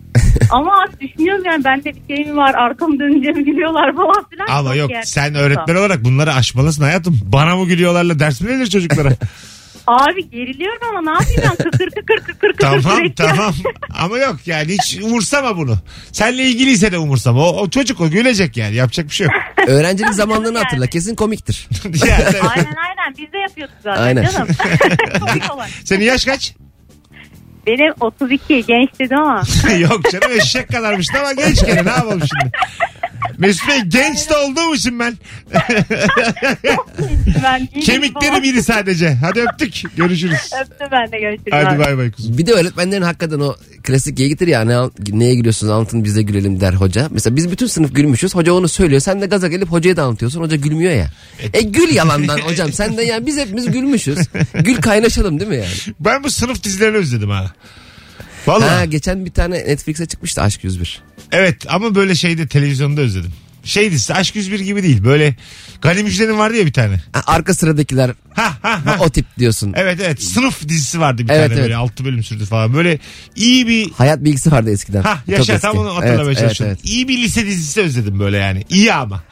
Ama 0.50 0.84
düşünüyorum 1.00 1.44
yani 1.44 1.64
bende 1.64 1.92
bir 1.94 2.16
şey 2.16 2.24
mi 2.24 2.36
var 2.36 2.54
arkamı 2.54 2.98
dönünce 2.98 3.32
mi 3.32 3.44
gülüyorlar 3.44 3.96
falan 3.96 4.24
filan. 4.30 4.46
Ama 4.48 4.74
yok 4.74 4.90
yani. 4.90 5.06
sen 5.06 5.34
öğretmen 5.34 5.76
olarak 5.76 6.04
bunları 6.04 6.32
aşmalısın 6.32 6.82
hayatım. 6.82 7.20
Bana 7.24 7.56
mı 7.56 7.66
gülüyorlarla 7.66 8.18
ders 8.18 8.40
mi 8.40 8.48
verilir 8.48 8.66
çocuklara? 8.66 9.08
Abi 9.86 10.30
geriliyorum 10.30 10.78
ama 10.88 11.02
ne 11.02 11.10
yapayım 11.10 11.42
ben 11.44 11.70
kıkır 11.70 11.90
kıkır 11.90 12.16
kıkır 12.16 12.52
kıkır 12.52 12.58
tamam 12.58 12.80
sürekli. 12.96 13.14
tamam. 13.14 13.54
Ama 13.98 14.18
yok 14.18 14.36
yani 14.46 14.72
hiç 14.72 14.98
umursama 15.02 15.56
bunu. 15.56 15.76
Seninle 16.12 16.42
ilgiliyse 16.42 16.92
de 16.92 16.98
umursama. 16.98 17.40
O, 17.48 17.56
o 17.60 17.70
çocuk 17.70 18.00
o 18.00 18.10
gülecek 18.10 18.56
yani 18.56 18.74
yapacak 18.74 19.06
bir 19.06 19.14
şey 19.14 19.24
yok. 19.26 19.34
Öğrencilik 19.68 20.14
zamanlarını 20.14 20.58
hatırla. 20.58 20.86
Kesin 20.86 21.14
komiktir. 21.14 21.68
Yani 21.84 22.24
tabii. 22.24 22.48
Aynen 22.48 22.74
aynen 22.76 23.14
biz 23.18 23.32
de 23.32 23.38
yapıyorduk 23.38 23.76
zaten 23.82 24.02
Aynen. 24.02 24.30
canım. 24.30 24.48
Komik 25.26 25.54
olan. 25.54 25.66
Senin 25.84 26.04
yaş 26.04 26.24
kaç? 26.24 26.54
Benim 27.66 27.94
32 28.00 28.64
genç 28.66 28.88
dedim 29.00 29.18
ama. 29.18 29.42
yok 29.78 30.10
canım 30.12 30.36
eşek 30.38 30.68
kadarmış 30.68 31.06
ama 31.20 31.32
genç 31.32 31.66
gene 31.66 31.84
ne 31.84 31.90
yapalım 31.90 32.20
şimdi. 32.20 32.52
Mesut 33.38 33.68
Bey 33.68 33.80
genç 33.88 34.30
de 34.30 34.36
olduğum 34.36 34.74
için 34.74 34.98
ben. 34.98 35.18
ben 37.42 37.66
Kemikleri 37.80 38.42
biri 38.42 38.62
sadece. 38.62 39.14
Hadi 39.14 39.40
öptük. 39.40 39.82
Görüşürüz. 39.96 40.50
Öptüm 40.62 40.88
ben 40.92 41.12
de 41.12 41.18
görüşürüz. 41.20 41.52
Hadi 41.52 41.66
abi. 41.66 41.78
bay 41.78 41.98
bay 41.98 42.10
kuzum. 42.10 42.38
Bir 42.38 42.46
de 42.46 42.52
öğretmenlerin 42.52 43.02
hakikaten 43.02 43.40
o 43.40 43.56
klasik 43.82 44.16
geyikidir 44.16 44.46
ya 44.46 44.64
ne, 44.64 44.76
neye 45.10 45.34
gülüyorsunuz 45.34 45.72
anlatın 45.72 46.04
biz 46.04 46.16
de 46.16 46.22
gülelim 46.22 46.60
der 46.60 46.72
hoca. 46.72 47.08
Mesela 47.10 47.36
biz 47.36 47.50
bütün 47.50 47.66
sınıf 47.66 47.94
gülmüşüz 47.94 48.34
hoca 48.34 48.52
onu 48.52 48.68
söylüyor 48.68 49.00
sen 49.00 49.20
de 49.20 49.26
gaza 49.26 49.48
gelip 49.48 49.68
hocaya 49.68 49.96
da 49.96 50.02
anlatıyorsun 50.02 50.40
hoca 50.40 50.56
gülmüyor 50.56 50.92
ya. 50.92 51.10
E 51.54 51.62
gül 51.62 51.94
yalandan 51.94 52.38
hocam 52.38 52.72
sen 52.72 52.96
de 52.96 53.02
yani 53.02 53.26
biz 53.26 53.38
hepimiz 53.38 53.70
gülmüşüz. 53.70 54.18
Gül 54.60 54.76
kaynaşalım 54.76 55.40
değil 55.40 55.50
mi 55.50 55.56
yani? 55.56 55.94
Ben 56.00 56.24
bu 56.24 56.30
sınıf 56.30 56.64
dizilerini 56.64 56.96
özledim 56.96 57.30
ha. 57.30 57.52
Vallahi. 58.46 58.70
Ha 58.70 58.84
geçen 58.84 59.24
bir 59.26 59.30
tane 59.30 59.56
Netflix'e 59.56 60.06
çıkmıştı 60.06 60.42
Aşk 60.42 60.64
101. 60.64 61.02
Evet 61.32 61.56
ama 61.68 61.94
böyle 61.94 62.14
şeyde 62.14 62.46
televizyonda 62.46 63.00
özledim. 63.00 63.32
Şey 63.64 63.90
dizisi 63.90 64.14
Aşk 64.14 64.36
101 64.36 64.60
gibi 64.60 64.82
değil. 64.82 65.04
Böyle 65.04 65.36
Gani 65.82 66.02
Müjde'nin 66.02 66.38
vardı 66.38 66.56
ya 66.56 66.66
bir 66.66 66.72
tane. 66.72 67.00
Ha, 67.12 67.22
arka 67.26 67.54
sıradakiler 67.54 68.10
Ha 68.34 68.52
ha 68.62 68.80
ha, 68.84 68.96
o 69.00 69.10
tip 69.10 69.26
diyorsun. 69.38 69.72
Evet 69.76 70.00
evet 70.04 70.22
sınıf 70.22 70.68
dizisi 70.68 71.00
vardı 71.00 71.22
bir 71.28 71.32
Evet, 71.34 71.48
tane 71.48 71.50
böyle 71.60 71.66
evet. 71.74 71.76
6 71.76 72.04
bölüm 72.04 72.24
sürdü 72.24 72.44
falan. 72.44 72.74
Böyle 72.74 72.98
iyi 73.36 73.66
bir 73.66 73.90
Hayat 73.90 74.24
bilgisi 74.24 74.52
vardı 74.52 74.70
eskiden. 74.70 75.02
Ha 75.02 75.18
Çok 75.26 75.38
yaşa 75.38 75.52
eski. 75.52 75.62
tam 75.62 75.76
onu 75.78 75.96
hatırlamaya 75.96 76.34
çalışıyorum. 76.34 76.76
evet. 76.80 76.90
İyi 76.92 77.08
bir 77.08 77.18
lise 77.18 77.46
dizisi 77.46 77.80
özledim 77.80 78.18
böyle 78.20 78.36
yani. 78.36 78.64
İyi 78.70 78.92
ama. 78.92 79.22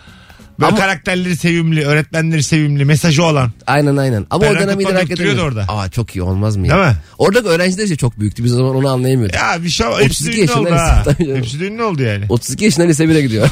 Böyle 0.61 0.69
Ama- 0.69 0.79
karakterleri 0.79 1.37
sevimli, 1.37 1.85
öğretmenleri 1.87 2.43
sevimli, 2.43 2.85
mesajı 2.85 3.25
olan. 3.25 3.53
Aynen 3.67 3.97
aynen. 3.97 4.27
Ama 4.31 4.43
Berrak 4.43 4.77
o 4.77 4.81
idrak 4.81 4.93
döktürüyordu 5.01 5.15
edemiyorum. 5.15 5.59
orada. 5.59 5.65
Aa 5.69 5.89
çok 5.91 6.17
iyi 6.17 6.23
olmaz 6.23 6.57
mı 6.57 6.67
ya? 6.67 6.75
Değil 6.77 6.87
mi? 6.87 6.97
Oradaki 7.19 7.49
öğrenciler 7.49 7.89
de 7.91 7.97
çok 7.97 8.21
büyüktü. 8.21 8.45
Biz 8.45 8.53
o 8.53 8.57
zaman 8.57 8.75
onu 8.77 8.89
anlayamıyorduk. 8.89 9.37
Ya 9.37 9.63
bir 9.65 9.69
şey 9.69 9.87
hepsi 9.87 10.05
32 10.05 10.27
de 10.27 10.31
ünlü 10.33 10.41
yaşında 10.41 10.61
oldu 10.61 10.71
ha. 10.71 11.03
tabii 11.05 11.25
canım. 11.27 11.37
Hepsi 11.39 11.61
de 11.61 11.67
ünlü 11.67 11.83
oldu 11.83 12.03
yani. 12.03 12.25
32 12.29 12.65
yaşında 12.65 12.87
lise 12.87 13.05
1'e 13.05 13.21
gidiyor. 13.21 13.49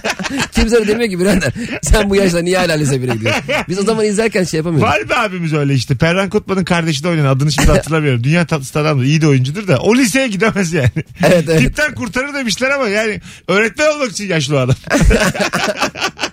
Kimse 0.52 0.76
de 0.76 0.88
demiyor 0.88 1.10
ki 1.10 1.20
birader 1.20 1.52
sen 1.82 2.10
bu 2.10 2.16
yaşta 2.16 2.38
niye 2.42 2.58
hala 2.58 2.72
lise 2.72 2.96
1'e 2.96 3.14
gidiyorsun? 3.14 3.42
Biz 3.68 3.78
o 3.78 3.82
zaman 3.82 4.04
izlerken 4.04 4.44
şey 4.44 4.58
yapamıyorduk. 4.58 4.88
Var 4.90 5.04
bir 5.08 5.24
abimiz 5.24 5.52
öyle 5.54 5.74
işte. 5.74 5.94
Perran 5.94 6.30
Kutman'ın 6.30 6.64
kardeşi 6.64 7.04
de 7.04 7.08
oynayan. 7.08 7.26
Adını 7.26 7.52
şimdi 7.52 7.70
hatırlamıyorum. 7.70 8.24
Dünya 8.24 8.46
tatlısı 8.46 8.80
adamdır. 8.80 9.04
İyi 9.04 9.20
de 9.20 9.26
oyuncudur 9.28 9.68
da. 9.68 9.78
O 9.78 9.94
liseye 9.96 10.28
gidemez 10.28 10.72
yani. 10.72 10.90
Evet, 11.26 11.44
evet. 11.48 11.60
Tipten 11.60 11.94
kurtarır 11.94 12.34
demişler 12.34 12.70
ama 12.70 12.88
yani 12.88 13.20
öğretmen 13.48 13.86
olmak 13.94 14.10
için 14.10 14.28
yaşlı 14.28 14.56
o 14.56 14.58
adam. 14.58 14.76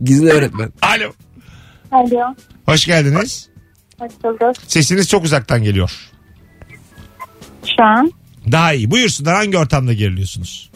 Gizli 0.00 0.30
öğretmen. 0.30 0.72
Alo. 0.82 1.12
Alo. 1.92 2.34
Hoş 2.66 2.86
geldiniz. 2.86 3.48
Hoş 3.98 4.12
bulduk. 4.24 4.56
Sesiniz 4.66 5.08
çok 5.08 5.24
uzaktan 5.24 5.62
geliyor. 5.62 6.10
Şu 7.76 7.84
an 7.84 8.12
Daha 8.52 8.72
iyi. 8.72 8.90
Buyursunlar 8.90 9.34
hangi 9.34 9.58
ortamda 9.58 9.92
geriliyorsunuz? 9.92 10.70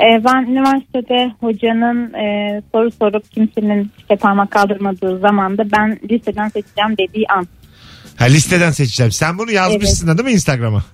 e, 0.00 0.24
ben 0.24 0.50
üniversitede 0.50 1.32
hocanın 1.40 2.14
e, 2.14 2.62
soru 2.72 2.90
sorup 2.90 3.32
kimsenin 3.32 3.92
işte 3.98 4.16
parmak 4.16 4.50
kaldırmadığı 4.50 5.18
zamanda 5.18 5.62
ben 5.72 6.00
liseden 6.10 6.48
seçeceğim 6.48 6.96
dediği 6.98 7.26
an. 7.36 7.46
Ha 8.16 8.24
listeden 8.24 8.70
seçeceğim. 8.70 9.12
Sen 9.12 9.38
bunu 9.38 9.50
yazmışsın 9.52 10.08
da 10.08 10.18
değil 10.18 10.28
mi 10.28 10.32
Instagram'a? 10.32 10.84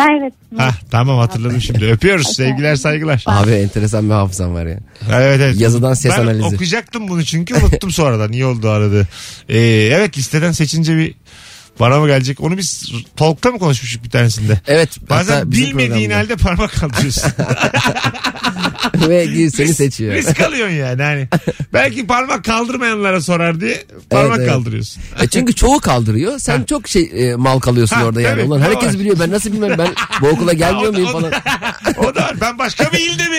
Evet. 0.00 0.32
Ha 0.56 0.70
tamam 0.90 1.18
hatırladım 1.18 1.60
şimdi. 1.60 1.84
Öpüyoruz. 1.92 2.36
Sevgiler 2.36 2.76
saygılar. 2.76 3.24
Abi 3.26 3.50
enteresan 3.50 4.08
bir 4.08 4.14
hafızam 4.14 4.54
var 4.54 4.66
ya. 4.66 4.78
Evet 5.12 5.40
evet. 5.40 5.60
Yazıdan 5.60 5.94
ses 5.94 6.12
ben 6.16 6.22
analizi. 6.22 6.44
okuyacaktım 6.44 7.08
bunu 7.08 7.24
çünkü 7.24 7.54
unuttum 7.54 7.90
sonradan. 7.90 8.32
İyi 8.32 8.44
oldu 8.44 8.70
aradı. 8.70 9.08
Ee, 9.48 9.58
evet 9.92 10.18
listeden 10.18 10.52
seçince 10.52 10.96
bir 10.96 11.14
bana 11.80 11.98
mı 12.00 12.06
gelecek? 12.06 12.40
Onu 12.40 12.56
biz 12.58 12.92
talk'ta 13.16 13.50
mı 13.50 13.58
konuşmuştuk 13.58 14.04
bir 14.04 14.10
tanesinde? 14.10 14.60
Evet. 14.66 14.90
Bazen 15.10 15.52
bilmediğin 15.52 15.90
programda. 15.90 16.16
halde 16.16 16.36
parmak 16.36 16.72
kaldırıyorsun. 16.72 17.22
Ve 19.08 19.50
seni 19.50 19.74
seçiyor. 19.74 20.14
Risk 20.14 20.40
alıyorsun 20.40 20.74
yani. 20.74 21.02
Hani 21.02 21.28
belki 21.72 22.06
parmak 22.06 22.44
kaldırmayanlara 22.44 23.20
sorar 23.20 23.60
diye 23.60 23.84
parmak 24.10 24.28
Evet, 24.38 24.38
evet. 24.40 24.50
kaldırıyorsun. 24.50 25.02
E 25.22 25.26
çünkü 25.28 25.54
çoğu 25.54 25.80
kaldırıyor. 25.80 26.38
Sen 26.38 26.62
çok 26.62 26.88
şey 26.88 27.10
e, 27.14 27.34
mal 27.36 27.58
kalıyorsun 27.60 27.96
Ha, 27.96 28.04
orada 28.04 28.20
yani. 28.20 28.42
Ulan 28.42 28.60
herkes 28.60 28.88
var. 28.88 28.94
biliyor. 28.98 29.16
Ben 29.20 29.30
nasıl 29.30 29.52
bilmem. 29.52 29.78
Ben 29.78 29.88
bu 30.20 30.26
okula 30.28 30.52
gelmiyor 30.52 30.92
muyum 30.92 31.12
falan. 31.12 31.32
o 31.98 32.14
da. 32.14 32.32
Ben 32.40 32.58
başka 32.58 32.92
bir 32.92 32.98
ilde 32.98 33.22
mi 33.28 33.36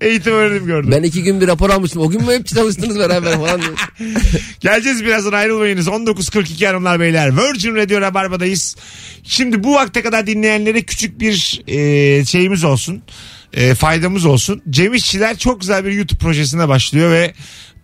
eğitim 0.00 0.32
öğrenim 0.32 0.66
gördüm. 0.66 0.90
Ben 0.92 1.02
iki 1.02 1.22
gün 1.22 1.40
bir 1.40 1.46
rapor 1.48 1.70
almıştım. 1.70 2.02
O 2.02 2.10
gün 2.10 2.22
mü 2.26 2.32
hep 2.34 2.46
çalıştınız 2.46 2.98
beraber 2.98 3.32
falan. 3.34 3.60
Geleceğiz 4.60 5.04
birazdan 5.04 5.32
ayrılmayınız. 5.32 5.86
19.42 5.88 6.66
hanımlar 6.66 7.00
beyler. 7.00 7.30
Virgin 7.36 7.76
Radio 7.76 8.00
Rabarba'dayız. 8.00 8.76
Şimdi 9.22 9.64
bu 9.64 9.74
vakte 9.74 10.02
kadar 10.02 10.26
dinleyenlere 10.26 10.82
küçük 10.82 11.20
bir 11.20 11.62
e, 11.66 12.24
şeyimiz 12.24 12.64
olsun. 12.64 13.02
E, 13.52 13.74
faydamız 13.74 14.24
olsun. 14.24 14.62
Cem 14.70 14.94
İşçiler 14.94 15.38
çok 15.38 15.60
güzel 15.60 15.84
bir 15.84 15.92
YouTube 15.92 16.18
projesine 16.18 16.68
başlıyor 16.68 17.10
ve 17.10 17.34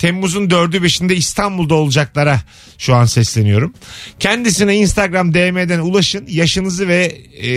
Temmuz'un 0.00 0.48
4'ü 0.48 0.76
5'inde 0.76 1.14
İstanbul'da 1.14 1.74
olacaklara 1.74 2.40
şu 2.78 2.94
an 2.94 3.04
sesleniyorum. 3.04 3.74
Kendisine 4.20 4.76
Instagram 4.76 5.34
DM'den 5.34 5.78
ulaşın. 5.78 6.24
Yaşınızı 6.28 6.88
ve 6.88 7.04
e, 7.42 7.50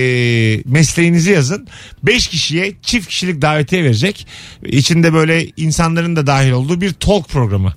mesleğinizi 0.66 1.32
yazın. 1.32 1.68
5 2.04 2.28
kişiye 2.28 2.74
çift 2.82 3.08
kişilik 3.08 3.42
davetiye 3.42 3.84
verecek. 3.84 4.28
İçinde 4.66 5.14
böyle 5.14 5.48
insanların 5.58 6.16
da 6.16 6.28
dahil 6.28 6.52
olduğu 6.52 6.82
bir 6.82 6.94
talk 6.94 7.30
programı 7.30 7.74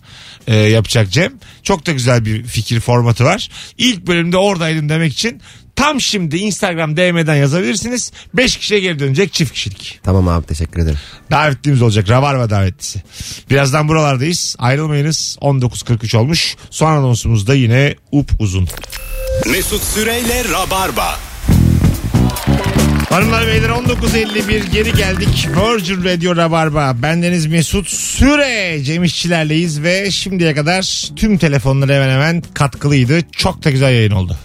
e, 0.46 0.56
yapacak 0.56 1.10
Cem. 1.10 1.32
Çok 1.62 1.86
da 1.86 1.92
güzel 1.92 2.24
bir 2.24 2.44
fikir 2.44 2.80
formatı 2.80 3.24
var. 3.24 3.48
İlk 3.78 4.06
bölümde 4.06 4.36
oradaydım 4.36 4.88
demek 4.88 5.12
için 5.12 5.40
tam 5.76 6.00
şimdi 6.00 6.36
Instagram 6.36 6.96
DM'den 6.96 7.34
yazabilirsiniz. 7.34 8.12
5 8.34 8.56
kişiye 8.56 8.80
geri 8.80 8.98
dönecek 8.98 9.32
çift 9.32 9.52
kişilik. 9.52 10.00
Tamam 10.02 10.28
abi 10.28 10.46
teşekkür 10.46 10.82
ederim. 10.82 10.98
Davetlimiz 11.30 11.82
olacak. 11.82 12.10
Rabarba 12.10 12.50
davetlisi. 12.50 13.02
Birazdan 13.50 13.88
buralardayız. 13.88 14.56
Ayrılmayınız. 14.58 15.38
19.43 15.40 16.16
olmuş. 16.16 16.56
Son 16.70 16.90
anonsumuz 16.90 17.46
da 17.46 17.54
yine 17.54 17.94
up 18.12 18.30
uzun. 18.38 18.68
Mesut 19.46 19.82
Süreyle 19.82 20.44
Rabarba. 20.44 21.18
Hanımlar 23.10 23.46
beyler 23.46 23.68
19.51 23.68 24.70
geri 24.72 24.92
geldik. 24.92 25.48
Virgin 25.48 26.04
Radio 26.04 26.36
Rabarba. 26.36 26.96
Bendeniz 27.02 27.46
Mesut 27.46 27.88
Süre. 27.88 28.82
Cem 28.84 29.04
İşçilerleyiz 29.04 29.82
ve 29.82 30.10
şimdiye 30.10 30.54
kadar 30.54 31.10
tüm 31.16 31.38
telefonlar 31.38 31.90
hemen 31.90 32.08
hemen 32.08 32.42
katkılıydı. 32.54 33.20
Çok 33.32 33.64
da 33.64 33.70
güzel 33.70 33.92
yayın 33.92 34.10
oldu. 34.10 34.36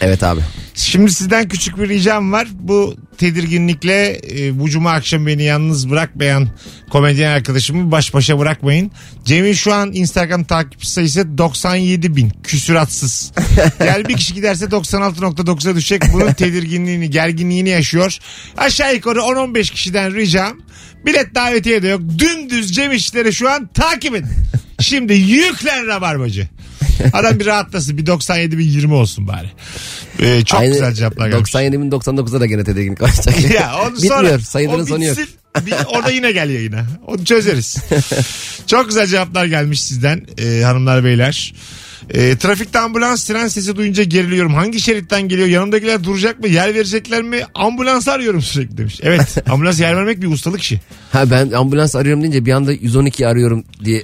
Evet 0.00 0.22
abi. 0.22 0.40
Şimdi 0.78 1.12
sizden 1.12 1.48
küçük 1.48 1.78
bir 1.78 1.88
ricam 1.88 2.32
var. 2.32 2.48
Bu 2.54 2.96
tedirginlikle 3.18 4.20
e, 4.30 4.60
bu 4.60 4.70
cuma 4.70 4.92
akşam 4.92 5.26
beni 5.26 5.42
yalnız 5.42 5.90
bırakmayan 5.90 6.48
komedyen 6.90 7.30
arkadaşımı 7.30 7.90
baş 7.90 8.14
başa 8.14 8.38
bırakmayın. 8.38 8.90
Cem'in 9.24 9.52
şu 9.52 9.74
an 9.74 9.92
Instagram 9.92 10.44
takipçi 10.44 10.90
sayısı 10.90 11.38
97 11.38 12.16
bin. 12.16 12.30
Küsüratsız. 12.42 13.32
Yani 13.86 14.08
bir 14.08 14.16
kişi 14.16 14.34
giderse 14.34 14.64
96.9'a 14.64 15.76
düşecek. 15.76 16.02
Bunun 16.12 16.32
tedirginliğini, 16.32 17.10
gerginliğini 17.10 17.68
yaşıyor. 17.68 18.18
Aşağı 18.56 18.94
yukarı 18.94 19.18
10-15 19.18 19.72
kişiden 19.72 20.14
ricam. 20.14 20.58
Bilet 21.06 21.34
davetiye 21.34 21.82
de 21.82 21.88
yok. 21.88 22.00
Dümdüz 22.18 22.72
Cem 22.74 22.92
işleri 22.92 23.32
şu 23.32 23.50
an 23.50 23.66
takip 23.66 24.14
edin. 24.14 24.30
Şimdi 24.80 25.14
yüklen 25.14 25.86
rabarbacı. 25.86 26.48
Adam 27.12 27.40
bir 27.40 27.46
rahatlasın. 27.46 27.98
Bir 27.98 28.06
97 28.06 28.58
bin 28.58 28.64
20 28.64 28.94
olsun 28.94 29.28
bari. 29.28 29.50
Ee, 30.20 30.44
çok 30.44 30.60
Aynı 30.60 30.72
güzel 30.72 30.92
cevaplar 30.94 31.28
gelmiş. 31.28 31.38
97 31.54 31.80
bin 31.80 31.90
99'da 31.90 32.40
da 32.40 32.46
gene 32.46 32.64
tedirginlik 32.64 33.00
başlayacak. 33.00 33.54
Ya 33.54 33.72
onu 33.86 33.94
Bitmiyor. 33.94 34.16
sonra, 34.16 34.38
Sayıların 34.38 34.84
sonu 34.84 35.04
yok. 35.04 35.18
Bir- 35.66 35.74
orada 35.86 36.10
yine 36.10 36.32
gel 36.32 36.50
yayına. 36.50 36.86
Onu 37.06 37.24
çözeriz. 37.24 37.76
Çok 38.66 38.88
güzel 38.88 39.06
cevaplar 39.06 39.46
gelmiş 39.46 39.82
sizden 39.82 40.26
e, 40.38 40.62
hanımlar 40.62 41.04
beyler. 41.04 41.54
E, 42.10 42.36
trafikte 42.36 42.78
ambulans 42.78 43.24
tren 43.24 43.48
sesi 43.48 43.76
duyunca 43.76 44.02
geriliyorum. 44.02 44.54
Hangi 44.54 44.80
şeritten 44.80 45.28
geliyor? 45.28 45.48
Yanımdakiler 45.48 46.04
duracak 46.04 46.40
mı? 46.40 46.48
Yer 46.48 46.74
verecekler 46.74 47.22
mi? 47.22 47.40
Ambulans 47.54 48.08
arıyorum 48.08 48.42
sürekli 48.42 48.78
demiş. 48.78 49.00
Evet 49.02 49.36
ambulans 49.50 49.80
yer 49.80 49.96
vermek 49.96 50.22
bir 50.22 50.26
ustalık 50.26 50.60
işi. 50.62 50.80
Ha 51.12 51.30
ben 51.30 51.50
ambulans 51.50 51.96
arıyorum 51.96 52.22
deyince 52.22 52.46
bir 52.46 52.52
anda 52.52 52.72
112 52.72 53.26
arıyorum 53.28 53.64
diye 53.84 54.02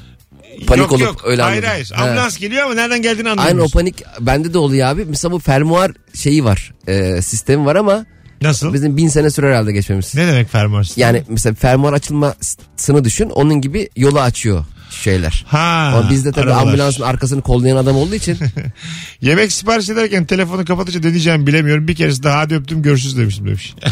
panik 0.66 0.82
yok 0.82 0.92
olup 0.92 1.02
yok. 1.02 1.22
öyle 1.26 1.42
hayır 1.42 1.56
anladım. 1.62 1.70
hayır. 1.70 1.90
Ha. 1.94 2.04
Ambulans 2.04 2.38
geliyor 2.38 2.64
ama 2.64 2.74
nereden 2.74 3.02
geldiğini 3.02 3.28
Aynı 3.28 3.40
o 3.40 3.42
anlamıyorsun. 3.44 3.78
panik 3.78 4.02
bende 4.20 4.54
de 4.54 4.58
oluyor 4.58 4.88
abi. 4.88 5.04
Mesela 5.04 5.32
bu 5.32 5.38
fermuar 5.38 5.92
şeyi 6.14 6.44
var. 6.44 6.72
E, 6.88 7.22
sistemi 7.22 7.64
var 7.66 7.76
ama 7.76 8.06
Nasıl? 8.42 8.74
bizim 8.74 8.96
bin 8.96 9.08
sene 9.08 9.30
sürer 9.30 9.50
herhalde 9.50 9.72
geçmemiz. 9.72 10.14
Ne 10.14 10.26
demek 10.26 10.50
fermuar 10.52 10.84
sistemi? 10.84 11.02
Yani 11.02 11.22
mesela 11.28 11.54
fermuar 11.54 11.92
açılmasını 11.92 13.04
düşün. 13.04 13.30
Onun 13.30 13.60
gibi 13.60 13.88
yolu 13.96 14.20
açıyor 14.20 14.64
şeyler. 14.90 15.44
Ha, 15.48 15.92
Ama 15.96 16.10
bizde 16.10 16.32
tabii 16.32 16.44
arabalar. 16.50 16.62
ambulansın 16.66 17.02
arkasını 17.02 17.42
kollayan 17.42 17.76
adam 17.76 17.96
olduğu 17.96 18.14
için 18.14 18.38
Yemek 19.20 19.52
sipariş 19.52 19.88
ederken 19.88 20.24
telefonu 20.24 20.64
kapatınca 20.64 21.00
ne 21.00 21.10
diyeceğimi 21.10 21.46
bilemiyorum. 21.46 21.88
Bir 21.88 21.94
keresinde 21.94 22.28
hadi 22.28 22.54
öptüm 22.54 22.82
görüşürüz 22.82 23.16
demiştim 23.18 23.46
demiş. 23.46 23.74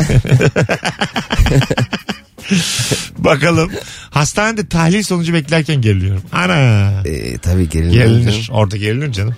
Bakalım. 3.19 3.71
Hastanede 4.11 4.69
tahlil 4.69 5.03
sonucu 5.03 5.35
beklerken 5.35 5.81
geriliyorum. 5.81 6.23
Ana. 6.33 6.91
e, 7.05 7.39
tabii 7.39 7.69
gerilim. 7.69 7.93
Gerilinir. 7.93 8.49
Orada 8.53 8.77
gerilir 8.77 9.13
canım. 9.13 9.37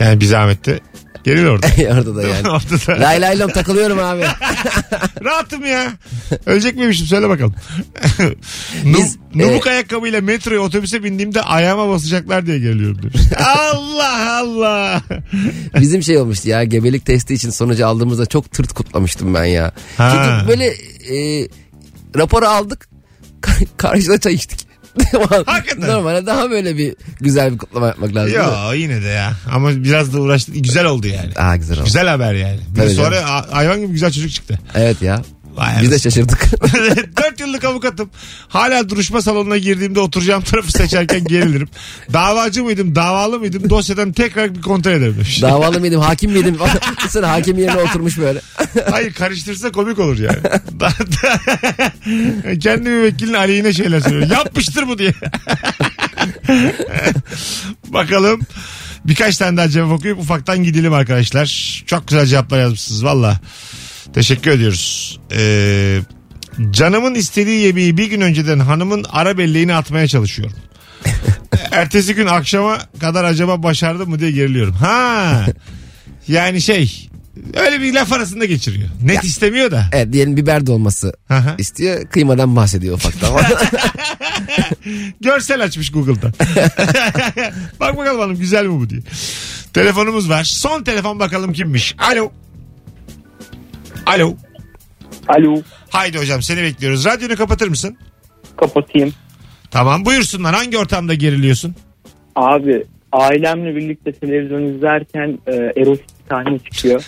Yani 0.00 0.20
bir 0.20 0.26
zahmette 0.26 0.80
geril 1.24 1.46
orada. 1.46 1.66
Orada 1.94 2.16
da 2.16 2.22
yani. 2.22 2.48
orada 2.48 2.86
da. 2.86 3.00
Lay 3.00 3.20
lay 3.20 3.38
lom 3.38 3.50
takılıyorum 3.50 3.98
abi. 3.98 4.22
Rahatım 5.24 5.64
ya. 5.66 5.92
Ölecek 6.46 6.76
miymişim 6.76 7.06
söyle 7.06 7.28
bakalım. 7.28 7.54
Nub, 8.84 8.98
Biz, 8.98 9.16
nubuk 9.34 9.66
e- 9.66 9.70
ayakkabıyla 9.70 10.20
metroya 10.20 10.60
otobüse 10.60 11.04
bindiğimde 11.04 11.42
ayağıma 11.42 11.88
basacaklar 11.88 12.46
diye 12.46 12.58
geriliyorum 12.58 13.02
demiş. 13.02 13.22
Allah 13.38 14.38
Allah. 14.38 15.02
Bizim 15.80 16.02
şey 16.02 16.18
olmuştu 16.18 16.48
ya 16.48 16.64
gebelik 16.64 17.06
testi 17.06 17.34
için 17.34 17.50
sonucu 17.50 17.86
aldığımızda 17.86 18.26
çok 18.26 18.52
tırt 18.52 18.72
kutlamıştım 18.72 19.34
ben 19.34 19.44
ya. 19.44 19.72
Ha. 19.96 20.12
Çünkü 20.12 20.48
böyle 20.48 20.66
e, 21.16 21.48
raporu 22.16 22.46
aldık 22.46 22.88
kar- 23.40 23.76
karşıda 23.76 24.20
çay 24.20 24.34
içtik. 24.34 24.68
Hakikaten. 25.46 25.88
Normalde 25.90 26.26
daha 26.26 26.50
böyle 26.50 26.76
bir 26.76 26.94
güzel 27.20 27.52
bir 27.52 27.58
kutlama 27.58 27.86
yapmak 27.86 28.14
lazım. 28.14 28.34
Ya 28.34 28.74
yine 28.74 29.02
de 29.02 29.06
ya. 29.06 29.32
Ama 29.52 29.70
biraz 29.70 30.12
da 30.12 30.20
uğraştık. 30.20 30.54
Güzel 30.64 30.84
oldu 30.84 31.06
yani. 31.06 31.32
Aa 31.36 31.56
güzel 31.56 31.76
oldu. 31.76 31.84
Güzel 31.84 32.08
haber 32.08 32.34
yani. 32.34 32.60
Bir 32.70 32.76
de 32.80 32.84
Tabii 32.84 32.94
sonra 32.94 33.18
a- 33.30 33.56
hayvan 33.56 33.80
gibi 33.80 33.92
güzel 33.92 34.10
çocuk 34.12 34.30
çıktı. 34.30 34.58
Evet 34.74 35.02
ya. 35.02 35.22
Vay 35.58 35.82
Biz 35.82 35.90
de 35.90 35.98
şaşırdık. 35.98 36.48
Dört 37.16 37.40
yıllık 37.40 37.64
avukatım. 37.64 38.10
Hala 38.48 38.88
duruşma 38.88 39.22
salonuna 39.22 39.56
girdiğimde 39.56 40.00
oturacağım 40.00 40.42
tarafı 40.42 40.72
seçerken 40.72 41.24
gerilirim. 41.24 41.68
Davacı 42.12 42.64
mıydım, 42.64 42.94
davalı 42.94 43.38
mıydım 43.38 43.70
dosyadan 43.70 44.12
tekrar 44.12 44.54
bir 44.54 44.60
kontrol 44.60 44.92
ederim 44.92 45.14
demiş. 45.14 45.42
Davalı 45.42 45.80
mıydım 45.80 46.00
hakim 46.00 46.32
miydim? 46.32 46.58
Sonra 47.10 47.30
hakim 47.30 47.58
yerine 47.58 47.76
oturmuş 47.76 48.18
böyle. 48.18 48.40
Hayır 48.90 49.12
karıştırsa 49.12 49.72
komik 49.72 49.98
olur 49.98 50.18
yani. 50.18 50.38
Kendi 52.60 52.88
müvekkilin 52.88 53.34
aleyhine 53.34 53.72
şeyler 53.72 54.00
söylüyor. 54.00 54.30
Yapmıştır 54.30 54.88
bu 54.88 54.98
diye. 54.98 55.12
Bakalım. 57.88 58.40
Birkaç 59.04 59.36
tane 59.36 59.56
daha 59.56 59.68
cevap 59.68 59.92
okuyup 59.92 60.18
ufaktan 60.18 60.64
gidelim 60.64 60.92
arkadaşlar. 60.92 61.82
Çok 61.86 62.08
güzel 62.08 62.26
cevaplar 62.26 62.60
yazmışsınız 62.60 63.04
valla. 63.04 63.40
Teşekkür 64.14 64.50
ediyoruz. 64.50 65.18
Ee, 65.32 66.00
canımın 66.70 67.14
istediği 67.14 67.60
yemeği 67.60 67.96
bir 67.96 68.10
gün 68.10 68.20
önceden 68.20 68.58
hanımın 68.58 69.04
ara 69.10 69.38
belleğini 69.38 69.74
atmaya 69.74 70.08
çalışıyorum. 70.08 70.56
Ertesi 71.72 72.14
gün 72.14 72.26
akşama 72.26 72.78
kadar 73.00 73.24
acaba 73.24 73.62
başardım 73.62 74.10
mı 74.10 74.18
diye 74.20 74.30
geriliyorum. 74.30 74.74
Ha. 74.74 75.46
Yani 76.28 76.60
şey 76.60 77.08
öyle 77.56 77.80
bir 77.80 77.94
laf 77.94 78.12
arasında 78.12 78.44
geçiriyor. 78.44 78.88
Net 79.02 79.24
istemiyor 79.24 79.70
da. 79.70 79.86
Evet 79.92 80.12
diyelim 80.12 80.36
biber 80.36 80.66
dolması 80.66 81.12
Aha. 81.30 81.54
istiyor. 81.58 82.06
Kıymadan 82.06 82.56
bahsediyor 82.56 82.94
ufaktan. 82.94 83.40
Görsel 85.20 85.64
açmış 85.64 85.92
Google'da. 85.92 86.32
Bak 87.80 87.96
bakalım 87.96 88.20
hanım 88.20 88.36
güzel 88.36 88.66
mi 88.66 88.80
bu 88.80 88.90
diye. 88.90 89.00
Telefonumuz 89.72 90.28
var. 90.28 90.44
Son 90.44 90.82
telefon 90.82 91.18
bakalım 91.18 91.52
kimmiş. 91.52 91.94
Alo. 91.98 92.32
Alo. 94.08 94.34
Alo 95.28 95.62
Haydi 95.90 96.18
hocam 96.18 96.42
seni 96.42 96.62
bekliyoruz. 96.62 97.04
Radyonu 97.04 97.36
kapatır 97.36 97.68
mısın? 97.68 97.96
kapatayım. 98.56 99.14
Tamam 99.70 100.04
buyursunlar. 100.04 100.54
Hangi 100.54 100.78
ortamda 100.78 101.14
geriliyorsun? 101.14 101.74
Abi 102.36 102.84
ailemle 103.12 103.76
birlikte 103.76 104.12
televizyon 104.12 104.62
izlerken 104.62 105.38
e, 105.46 105.52
erotik 105.52 106.06
bir 106.08 106.28
sahne 106.28 106.58
çıkıyor. 106.58 107.04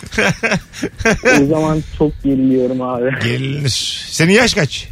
o 1.41 1.45
zaman 1.45 1.83
çok 1.97 2.23
geriliyorum 2.23 2.81
abi. 2.81 3.09
Gerilinir. 3.23 4.03
Senin 4.09 4.33
yaş 4.33 4.53
kaç? 4.53 4.87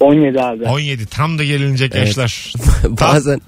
17 0.00 0.40
abi. 0.40 0.64
17. 0.64 1.06
Tam 1.06 1.38
da 1.38 1.44
gerilinecek 1.44 1.92
Evet. 1.94 2.06
yaşlar. 2.06 2.52
Bazen 2.88 3.40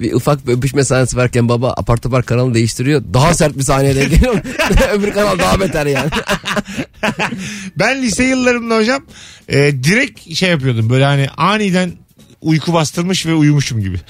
bir 0.00 0.12
ufak 0.12 0.46
bir 0.46 0.52
öpüşme 0.52 0.84
sahnesi 0.84 1.16
varken 1.16 1.48
baba 1.48 1.74
apar 1.76 1.96
topar 1.96 2.24
kanalı 2.24 2.54
değiştiriyor. 2.54 3.02
Daha 3.14 3.34
sert 3.34 3.58
bir 3.58 3.62
sahneye 3.62 3.96
denk 3.96 4.10
geliyor. 4.10 4.34
Öbür 4.92 5.12
kanal 5.12 5.38
daha 5.38 5.60
beter 5.60 5.86
yani. 5.86 6.10
Ben 7.76 8.02
lise 8.02 8.24
yıllarımda 8.24 8.76
hocam 8.76 9.02
e, 9.48 9.56
direkt 9.84 10.34
şey 10.34 10.50
yapıyordum 10.50 10.90
böyle 10.90 11.04
hani 11.04 11.28
aniden 11.36 11.92
uyku 12.40 12.72
bastırmış 12.72 13.26
ve 13.26 13.34
uyumuşum 13.34 13.80
gibi. 13.80 14.00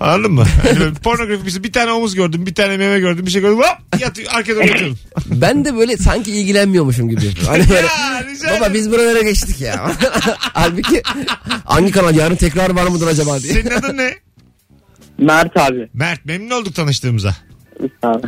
Anladın 0.00 0.32
mı? 0.32 0.44
Hani 0.62 0.80
böyle 0.80 0.94
pornografi 0.94 1.64
bir, 1.64 1.72
tane 1.72 1.92
omuz 1.92 2.14
gördüm, 2.14 2.46
bir 2.46 2.54
tane 2.54 2.76
meme 2.76 2.98
gördüm, 3.00 3.26
bir 3.26 3.30
şey 3.30 3.40
gördüm. 3.40 3.58
Hop 3.58 4.00
yatıyor, 4.00 4.28
arkada 4.32 4.64
yatıyordum. 4.64 4.98
Ben 5.26 5.64
de 5.64 5.76
böyle 5.76 5.96
sanki 5.96 6.30
ilgilenmiyormuşum 6.30 7.08
gibi. 7.08 7.34
Hani 7.46 7.68
böyle 7.70 7.86
Ya, 8.46 8.60
baba 8.60 8.74
biz 8.74 8.90
buralara 8.90 9.22
geçtik 9.22 9.60
ya. 9.60 9.92
Halbuki 10.38 11.02
hangi 11.64 11.90
kanal 11.90 12.16
yarın 12.16 12.36
tekrar 12.36 12.70
var 12.70 12.86
mıdır 12.86 13.06
acaba 13.06 13.42
diye. 13.42 13.52
Senin 13.52 13.70
adın 13.70 13.96
ne? 13.96 14.14
Mert 15.18 15.56
abi. 15.56 15.88
Mert 15.94 16.24
memnun 16.24 16.50
olduk 16.50 16.74
tanıştığımıza. 16.74 17.34
Abi. 18.02 18.26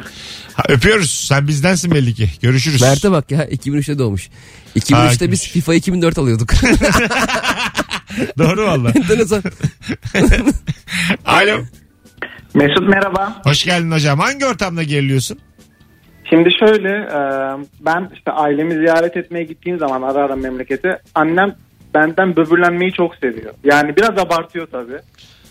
Ha, 0.54 0.62
öpüyoruz. 0.68 1.10
Sen 1.10 1.48
bizdensin 1.48 1.90
belli 1.90 2.14
ki. 2.14 2.28
Görüşürüz. 2.42 2.82
Mert'e 2.82 3.10
bak 3.10 3.30
ya 3.30 3.44
2003'te 3.44 3.98
doğmuş. 3.98 4.28
Ha, 4.28 4.78
2003'te 4.78 5.30
biz 5.30 5.48
FIFA 5.48 5.74
2004 5.74 6.18
alıyorduk. 6.18 6.48
Doğru 8.38 8.66
valla. 8.66 8.88
Enteresan. 8.96 9.42
Alo. 11.26 11.58
Mesut 12.54 12.88
merhaba. 12.88 13.40
Hoş 13.44 13.64
geldin 13.64 13.90
hocam. 13.90 14.18
Hangi 14.18 14.46
ortamda 14.46 14.82
geriliyorsun? 14.82 15.38
Şimdi 16.30 16.50
şöyle 16.58 16.88
e, 16.88 17.20
ben 17.80 18.10
işte 18.14 18.30
ailemi 18.30 18.74
ziyaret 18.74 19.16
etmeye 19.16 19.44
gittiğim 19.44 19.78
zaman 19.78 20.02
ara 20.02 20.18
ara 20.18 20.36
memlekete 20.36 20.98
annem 21.14 21.54
benden 21.94 22.36
böbürlenmeyi 22.36 22.92
çok 22.92 23.14
seviyor. 23.16 23.54
Yani 23.64 23.96
biraz 23.96 24.18
abartıyor 24.18 24.66
tabii. 24.66 24.98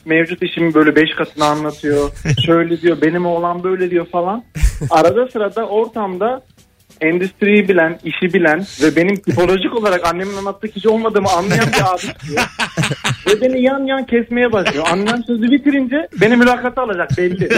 Mevcut 0.06 0.44
işimi 0.44 0.74
böyle 0.74 0.96
beş 0.96 1.10
katını 1.18 1.46
anlatıyor. 1.46 2.12
Şöyle 2.46 2.82
diyor 2.82 2.98
benim 3.02 3.26
oğlan 3.26 3.64
böyle 3.64 3.92
diyor 3.92 4.06
falan. 4.12 4.44
Arada 4.90 5.28
sırada 5.28 5.68
ortamda 5.68 6.42
endüstriyi 7.02 7.70
bilen, 7.70 8.00
işi 8.04 8.34
bilen 8.34 8.66
ve 8.82 8.96
benim 8.96 9.16
tipolojik 9.16 9.76
olarak 9.76 10.08
annemin 10.08 10.38
anlattığı 10.38 10.68
kişi 10.68 10.90
olmadığımı 10.90 11.30
anlayan 11.30 11.68
bir 11.68 11.94
abi 11.94 12.02
çıkıyor. 12.02 12.42
ve 13.28 13.42
beni 13.42 13.62
yan 13.62 13.80
yan 13.80 14.06
kesmeye 14.06 14.52
başlıyor. 14.52 14.86
Annem 14.92 15.24
sözü 15.24 15.52
bitirince 15.52 16.08
beni 16.22 16.36
mülakata 16.36 16.82
alacak 16.82 17.10
belli. 17.18 17.50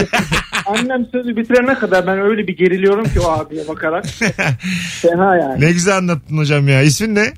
Annem 0.66 1.06
sözü 1.12 1.36
bitirene 1.36 1.74
kadar 1.74 2.06
ben 2.06 2.18
öyle 2.18 2.46
bir 2.46 2.56
geriliyorum 2.56 3.04
ki 3.04 3.20
o 3.20 3.28
abiye 3.30 3.68
bakarak. 3.68 4.06
Fena 5.02 5.36
yani. 5.36 5.60
Ne 5.60 5.72
güzel 5.72 5.96
anlattın 5.96 6.38
hocam 6.38 6.68
ya. 6.68 6.82
İsmin 6.82 7.14
ne? 7.14 7.32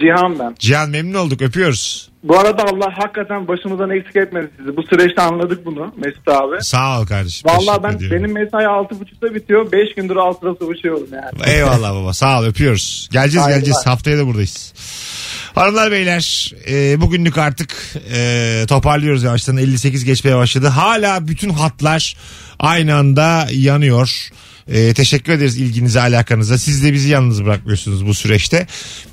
Cihan 0.00 0.38
ben. 0.38 0.54
Cihan 0.58 0.90
memnun 0.90 1.18
olduk. 1.18 1.42
Öpüyoruz. 1.42 2.11
Bu 2.22 2.38
arada 2.38 2.64
Allah 2.64 2.92
hakikaten 2.98 3.48
başımızdan 3.48 3.90
eksik 3.90 4.16
etmedi 4.16 4.50
sizi. 4.58 4.76
Bu 4.76 4.82
süreçte 4.82 5.22
anladık 5.22 5.66
bunu 5.66 5.94
Mesut 5.96 6.28
abi. 6.28 6.64
Sağ 6.64 7.00
ol 7.00 7.06
kardeşim. 7.06 7.50
Vallahi 7.50 7.82
ben 7.82 7.92
ediyorum. 7.92 8.16
benim 8.18 8.32
mesai 8.32 8.64
6.30'da 8.64 9.34
bitiyor. 9.34 9.72
5 9.72 9.94
gündür 9.94 10.16
6'da 10.16 10.54
sıvışıyorum 10.64 11.06
yani. 11.12 11.50
Eyvallah 11.50 11.94
baba 11.94 12.12
sağ 12.12 12.40
ol 12.40 12.44
öpüyoruz. 12.44 13.08
Geleceğiz 13.12 13.46
Haydi 13.46 13.54
geleceğiz 13.54 13.86
haftaya 13.86 14.18
da 14.18 14.26
buradayız. 14.26 14.74
Hanımlar 15.54 15.90
beyler 15.92 16.52
e, 16.70 17.00
bugünlük 17.00 17.38
artık 17.38 17.74
e, 18.14 18.64
toparlıyoruz 18.68 19.22
yavaştan 19.22 19.56
58 19.56 20.04
geçmeye 20.04 20.36
başladı. 20.36 20.66
Hala 20.66 21.28
bütün 21.28 21.50
hatlar 21.50 22.16
aynı 22.58 22.94
anda 22.96 23.46
yanıyor. 23.52 24.28
E, 24.68 24.94
teşekkür 24.94 25.32
ederiz 25.32 25.56
ilginize 25.56 26.00
alakanıza. 26.00 26.58
Siz 26.58 26.84
de 26.84 26.92
bizi 26.92 27.08
yalnız 27.08 27.44
bırakmıyorsunuz 27.44 28.06
bu 28.06 28.14
süreçte. 28.14 28.66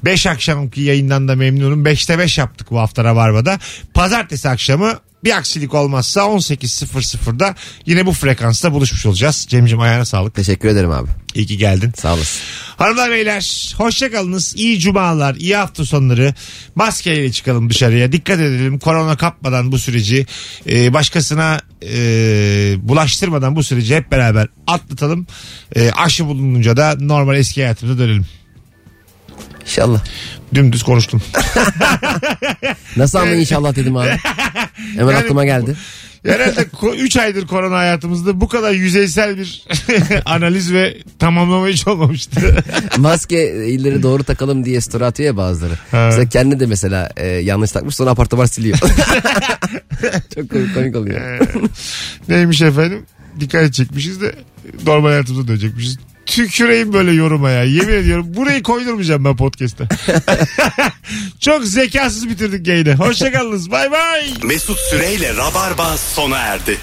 5 0.05 0.27
akşamki 0.27 0.81
yayından 0.81 1.27
da 1.27 1.35
memnunum. 1.35 1.85
5'te 1.85 2.19
5 2.19 2.37
yaptık 2.37 2.71
bu 2.71 2.79
hafta 2.79 3.03
Rabarba'da. 3.03 3.59
Pazartesi 3.93 4.49
akşamı 4.49 4.99
bir 5.23 5.37
aksilik 5.37 5.73
olmazsa 5.73 6.21
18.00'da 6.21 7.55
yine 7.85 8.05
bu 8.05 8.13
frekansta 8.13 8.73
buluşmuş 8.73 9.05
olacağız. 9.05 9.45
Cemciğim 9.49 9.81
ayağına 9.81 10.05
sağlık. 10.05 10.35
Teşekkür 10.35 10.69
ederim 10.69 10.91
abi. 10.91 11.09
İyi 11.35 11.45
ki 11.45 11.57
geldin. 11.57 11.93
Sağ 11.97 12.13
olasın. 12.13 12.41
Hanımlar 12.77 13.11
beyler 13.11 13.73
hoşçakalınız. 13.77 14.53
İyi 14.57 14.79
cumalar, 14.79 15.35
iyi 15.35 15.55
hafta 15.55 15.85
sonları. 15.85 16.33
Maskeyle 16.75 17.31
çıkalım 17.31 17.69
dışarıya. 17.69 18.11
Dikkat 18.11 18.39
edelim 18.39 18.79
korona 18.79 19.17
kapmadan 19.17 19.71
bu 19.71 19.79
süreci 19.79 20.25
e, 20.69 20.93
başkasına 20.93 21.59
e, 21.83 21.97
bulaştırmadan 22.81 23.55
bu 23.55 23.63
süreci 23.63 23.95
hep 23.95 24.11
beraber 24.11 24.47
atlatalım. 24.67 25.27
E, 25.75 25.91
aşı 25.91 26.25
bulununca 26.25 26.77
da 26.77 26.95
normal 26.99 27.35
eski 27.35 27.61
hayatımıza 27.61 27.99
dönelim. 27.99 28.25
İnşallah. 29.69 30.01
Dümdüz 30.53 30.83
konuştum. 30.83 31.21
Nasıl 32.97 33.19
ama 33.19 33.31
inşallah 33.31 33.75
dedim 33.75 33.97
abi. 33.97 34.09
Hemen 34.95 35.11
Yani 35.13 35.15
aklıma 35.15 35.45
geldi. 35.45 35.75
Herhalde 36.25 36.67
3 36.97 37.17
aydır 37.17 37.47
korona 37.47 37.77
hayatımızda 37.77 38.41
bu 38.41 38.47
kadar 38.47 38.71
yüzeysel 38.71 39.37
bir 39.37 39.63
analiz 40.25 40.73
ve 40.73 40.97
tamamlama 41.19 41.67
hiç 41.67 41.87
olmamıştı. 41.87 42.63
Maske 42.97 43.67
illeri 43.67 44.03
doğru 44.03 44.23
takalım 44.23 44.65
diye 44.65 44.81
story 44.81 45.05
atıyor 45.05 45.27
ya 45.27 45.37
bazıları. 45.37 45.73
Ha. 45.91 46.05
Mesela 46.09 46.29
kendi 46.29 46.59
de 46.59 46.65
mesela 46.65 47.09
e, 47.17 47.27
yanlış 47.27 47.71
takmış 47.71 47.95
sonra 47.95 48.09
apar 48.09 48.25
topar 48.25 48.45
siliyor. 48.45 48.77
Çok 50.35 50.49
komik, 50.49 50.73
komik 50.73 50.95
oluyor. 50.95 51.39
Neymiş 52.29 52.61
efendim? 52.61 53.05
Dikkat 53.39 53.73
çekmişiz 53.73 54.21
de 54.21 54.35
normal 54.85 55.09
hayatımıza 55.09 55.47
dönecekmişiz. 55.47 55.97
Tüküreyim 56.29 56.93
böyle 56.93 57.11
yoruma 57.11 57.49
ya. 57.49 57.63
Yemin 57.63 57.93
ediyorum 57.93 58.25
burayı 58.29 58.63
koydurmayacağım 58.63 59.25
ben 59.25 59.35
podcast'te. 59.35 59.87
Çok 61.39 61.63
zekasız 61.63 62.29
bitirdik 62.29 62.67
yayını. 62.67 62.95
Hoşçakalınız. 62.95 63.71
Bay 63.71 63.91
bay. 63.91 64.33
Mesut 64.43 64.79
Süreyle 64.79 65.35
Rabarba 65.35 65.97
sona 65.97 66.37
erdi. 66.37 66.77